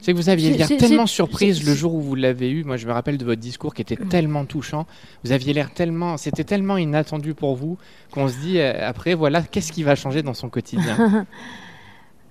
C'est 0.00 0.12
que 0.12 0.16
vous 0.16 0.30
aviez 0.30 0.56
l'air 0.56 0.68
tellement 0.68 1.06
surprise 1.06 1.62
le 1.66 1.74
jour 1.74 1.94
où 1.94 2.00
vous 2.00 2.14
l'avez 2.14 2.50
eu. 2.50 2.64
Moi, 2.64 2.78
je 2.78 2.86
me 2.86 2.92
rappelle 2.92 3.18
de 3.18 3.24
votre 3.26 3.40
discours 3.42 3.74
qui 3.74 3.82
était 3.82 3.96
tellement 3.96 4.46
touchant. 4.46 4.86
Vous 5.22 5.32
aviez 5.32 5.52
l'air 5.52 5.72
tellement, 5.74 6.16
c'était 6.16 6.44
tellement 6.44 6.78
inattendu 6.78 7.34
pour 7.34 7.56
vous 7.56 7.76
qu'on 8.10 8.28
se 8.28 8.38
dit 8.38 8.58
euh, 8.58 8.88
après, 8.88 9.12
voilà, 9.12 9.42
qu'est-ce 9.42 9.70
qui 9.72 9.82
va 9.82 9.96
changer 9.96 10.22
dans 10.22 10.34
son 10.34 10.48
quotidien? 10.48 11.26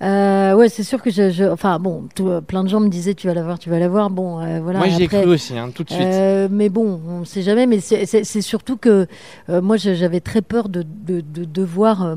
euh, 0.02 0.56
ouais, 0.56 0.68
c'est 0.70 0.84
sûr 0.84 1.02
que 1.02 1.12
je, 1.12 1.30
je- 1.30 1.44
enfin 1.44 1.78
bon, 1.78 2.08
tout, 2.16 2.28
euh, 2.30 2.42
plein 2.42 2.64
de 2.64 2.70
gens 2.70 2.80
me 2.80 2.90
disaient 2.90 3.14
tu 3.14 3.28
vas 3.28 3.34
la 3.36 3.44
voir, 3.44 3.60
tu 3.60 3.70
vas 3.70 3.78
la 3.78 3.88
voir. 3.88 4.10
Bon, 4.10 4.40
euh, 4.40 4.60
voilà. 4.62 4.80
Moi, 4.80 4.88
j'y 4.88 5.04
ai 5.04 5.08
cru 5.08 5.26
aussi, 5.26 5.58
hein, 5.58 5.70
tout 5.74 5.84
de 5.84 5.90
suite. 5.92 6.02
Euh, 6.06 6.48
mais 6.50 6.70
bon, 6.70 7.00
on 7.08 7.20
ne 7.20 7.26
sait 7.26 7.44
jamais. 7.44 7.68
Mais 7.68 7.80
c'est- 7.80 8.42
surtout 8.42 8.78
que 8.78 9.06
euh, 9.50 9.62
moi, 9.62 9.78
j'avais 9.78 10.20
très 10.20 10.42
peur 10.42 10.70
de, 10.70 10.84
de, 10.84 11.22
de 11.22 11.46
devoir 11.46 12.04
euh, 12.04 12.16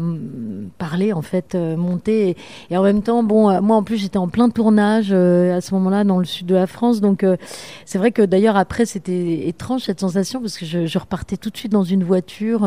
parler, 0.79 1.12
en 1.12 1.21
fait, 1.21 1.55
euh, 1.55 1.76
monter. 1.76 2.31
Et, 2.31 2.37
et 2.71 2.76
en 2.79 2.83
même 2.83 3.03
temps, 3.03 3.23
bon, 3.23 3.50
euh, 3.50 3.61
moi, 3.61 3.76
en 3.76 3.83
plus, 3.83 3.99
j'étais 3.99 4.17
en 4.19 4.29
plein 4.29 4.49
tournage 4.49 5.09
euh, 5.11 5.57
à 5.57 5.61
ce 5.61 5.75
moment-là 5.75 6.05
dans 6.05 6.19
le 6.19 6.25
sud 6.25 6.47
de 6.47 6.55
la 6.55 6.67
France. 6.67 7.03
Donc, 7.03 7.23
euh, 7.23 7.37
c'est 7.85 7.99
vrai 7.99 8.12
que 8.12 8.23
d'ailleurs, 8.23 8.57
après, 8.57 8.87
c'était 8.87 9.47
étrange 9.47 9.83
cette 9.83 10.00
sensation 10.00 10.41
parce 10.41 10.57
que 10.57 10.64
je, 10.64 10.87
je 10.87 10.99
repartais 10.99 11.37
tout 11.37 11.50
de 11.50 11.57
suite 11.59 11.73
dans 11.73 11.85
une 11.85 12.03
voiture. 12.05 12.67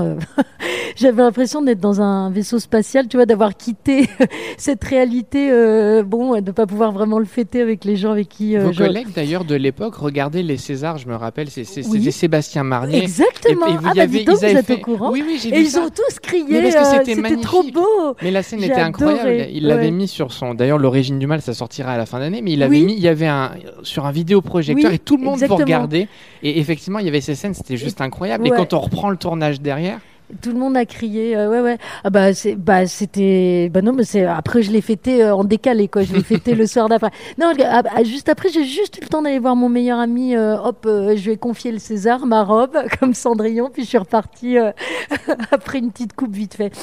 J'avais 0.96 1.24
l'impression 1.24 1.62
d'être 1.64 1.80
dans 1.80 2.02
un 2.02 2.30
vaisseau 2.30 2.60
spatial, 2.60 3.08
tu 3.08 3.18
vois, 3.18 3.26
d'avoir 3.26 3.56
quitté 3.58 4.10
cette 4.58 4.84
réalité, 4.84 5.07
euh, 5.36 6.04
bon, 6.04 6.36
et 6.36 6.42
de 6.42 6.48
ne 6.48 6.52
pas 6.52 6.66
pouvoir 6.66 6.92
vraiment 6.92 7.20
le 7.20 7.26
fêter 7.26 7.62
avec 7.62 7.86
les 7.86 7.96
gens 7.96 8.12
avec 8.12 8.30
qui. 8.30 8.56
euh, 8.58 8.66
Vos 8.66 8.74
je- 8.74 8.84
collègues 8.84 9.08
d'ailleurs 9.16 9.46
de 9.46 9.56
l'époque 9.56 9.96
regardaient 9.96 10.44
les 10.44 10.58
Césars, 10.58 10.98
je 10.98 11.08
me 11.08 11.16
rappelle, 11.16 11.48
Oui. 11.56 11.66
c'était 11.66 12.12
Sébastien 12.12 12.64
Marnier. 12.64 13.00
Exactement. 13.04 13.68
Et- 13.68 13.72
et 13.72 13.78
vous 13.78 13.86
ah, 13.86 13.92
y 13.94 13.96
bah, 13.98 14.02
avez- 14.04 14.20
dis 14.20 14.26
donc, 14.26 14.38
ils 14.42 14.48
vous 14.50 14.58
êtes 14.58 14.66
fait- 14.66 14.74
au 14.76 14.78
courant. 14.78 15.12
Oui, 15.12 15.24
oui, 15.26 15.40
j'ai 15.42 15.50
Et 15.50 15.60
ils 15.62 15.68
ça. 15.70 15.82
ont 15.82 15.90
tous 15.90 16.20
crié. 16.22 16.46
Euh, 16.68 16.72
c'était 17.06 17.38
trop 17.42 17.64
beau. 17.64 18.16
Mais 18.22 18.32
la 18.32 18.44
scène 18.44 18.64
était 18.64 18.74
incroyable. 18.76 19.48
Il 19.52 19.68
l'avait 19.68 19.86
ouais. 19.86 19.92
mis 19.92 20.08
sur 20.08 20.32
son. 20.32 20.54
D'ailleurs, 20.54 20.78
l'origine 20.78 21.20
du 21.20 21.28
mal, 21.28 21.42
ça 21.42 21.54
sortira 21.54 21.92
à 21.94 21.98
la 21.98 22.06
fin 22.06 22.20
d'année. 22.20 22.42
Mais 22.42 22.54
il 22.54 22.64
avait 22.64 22.80
mis, 22.82 22.94
il 22.94 23.00
y 23.00 23.08
avait 23.08 23.28
un 23.28 23.52
sur 23.84 24.06
un 24.06 24.12
vidéoprojecteur 24.12 24.92
et 24.92 25.00
tout 25.00 25.18
le 25.18 25.24
monde 25.24 25.40
vous 25.44 25.56
regardait. 25.56 26.08
Et 26.44 26.60
effectivement, 26.60 27.00
il 27.00 27.06
y 27.06 27.10
avait 27.10 27.22
ces 27.22 27.36
scènes, 27.36 27.54
c'était 27.54 27.78
juste 27.78 28.02
incroyable. 28.02 28.48
Et 28.48 28.52
quand 28.52 28.74
on 28.74 28.80
reprend 28.80 29.10
le 29.10 29.18
tournage 29.18 29.62
derrière, 29.62 30.00
Tout 30.42 30.52
le 30.52 30.60
monde 30.60 30.76
a 30.76 30.86
crié, 30.86 31.38
euh, 31.38 31.50
ouais, 31.50 31.62
ouais. 31.62 31.78
Ah 32.04 32.10
bah, 32.10 32.34
c'est, 32.34 32.56
bah, 32.56 32.86
c'était, 32.86 33.70
bah 33.74 33.82
non, 33.82 33.94
mais 33.94 34.04
c'est, 34.04 34.26
après, 34.26 34.62
je 34.62 34.72
l'ai 34.72 34.82
fêté 34.82 35.24
euh, 35.24 35.34
en 35.34 35.46
décalé, 35.46 35.88
quoi. 35.88 36.04
Je 36.04 36.14
l'ai 36.14 36.24
fêté 36.34 36.54
le 36.54 36.68
soir 36.68 36.90
d'après. 36.90 37.12
Non, 37.38 37.54
ah, 37.64 37.82
ah, 37.96 38.04
juste 38.04 38.28
après, 38.28 38.50
j'ai 38.50 38.66
juste 38.66 38.98
eu 38.98 39.02
le 39.04 39.08
temps 39.08 39.22
d'aller 39.22 39.40
voir 39.40 39.56
mon 39.56 39.70
meilleur 39.70 40.00
ami. 40.00 40.36
euh, 40.36 40.58
hop, 40.58 40.82
je 40.86 41.24
lui 41.24 41.32
ai 41.32 41.38
confié 41.38 41.72
le 41.72 41.80
César, 41.80 42.26
ma 42.26 42.44
robe, 42.44 42.78
comme 43.00 43.14
Cendrillon, 43.14 43.70
puis 43.72 43.84
je 43.84 43.88
suis 43.88 43.98
repartie 43.98 44.58
après 45.52 45.80
une 45.80 45.92
petite 45.92 46.14
coupe 46.14 46.34
vite 46.34 46.56
fait. 46.56 46.74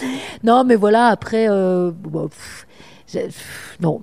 Non, 0.43 0.65
mais 0.65 0.77
voilà, 0.77 1.09
après, 1.09 1.47
j'ai- 1.47 1.93
pff, 2.29 2.67
non, 3.81 4.01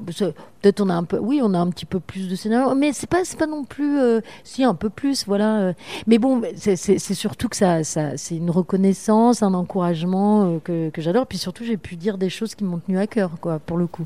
peut-être 0.62 0.82
on 0.82 0.90
a 0.90 0.94
un 0.94 1.04
peu, 1.04 1.18
oui, 1.18 1.42
on 1.44 1.54
a 1.54 1.60
un 1.60 1.70
petit 1.70 1.86
peu 1.86 2.00
plus 2.00 2.30
de 2.30 2.36
scénario, 2.36 2.76
mais 2.76 2.94
c'est 2.94 3.10
pas, 3.10 3.24
pas 3.38 3.48
non 3.48 3.64
plus, 3.64 4.00
euh, 4.00 4.22
si 4.44 4.64
un 4.64 4.76
peu 4.76 4.90
plus, 4.90 5.26
voilà. 5.26 5.60
euh. 5.60 5.74
mais 6.08 6.18
bon, 6.18 6.42
c'est 6.56 7.00
surtout 7.00 7.50
que 7.50 7.56
ça, 7.56 7.84
ça 7.84 8.18
c'est 8.18 8.36
une 8.36 8.50
reconnaissance, 8.52 9.44
un 9.44 9.54
encouragement 9.54 10.46
euh, 10.46 10.60
que, 10.60 10.90
que 10.90 11.02
j'adore. 11.02 11.28
Puis 11.28 11.38
surtout, 11.38 11.64
j'ai 11.64 11.78
pu 11.78 11.96
dire 11.96 12.18
des 12.18 12.30
choses 12.30 12.56
qui 12.56 12.64
m'ont 12.64 12.80
tenu 12.80 12.98
à 13.00 13.08
cœur, 13.08 13.32
quoi, 13.40 13.60
pour 13.60 13.78
le 13.78 13.88
coup. 13.88 14.06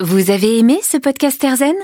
Vous 0.00 0.30
avez 0.30 0.58
aimé 0.58 0.80
ce 0.82 0.96
podcast 0.96 1.42
Erzen 1.44 1.76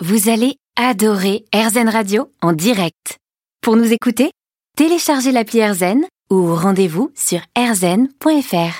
Vous 0.00 0.28
allez 0.28 0.56
adorer 0.76 1.44
Erzen 1.52 1.88
Radio 1.88 2.30
en 2.40 2.52
direct. 2.52 3.18
Pour 3.60 3.76
nous 3.76 3.92
écouter, 3.92 4.32
téléchargez 4.76 5.32
l'appli 5.32 5.60
Erzen 5.60 6.04
ou 6.30 6.54
rendez-vous 6.54 7.10
sur 7.14 7.40
erzen.fr. 7.54 8.74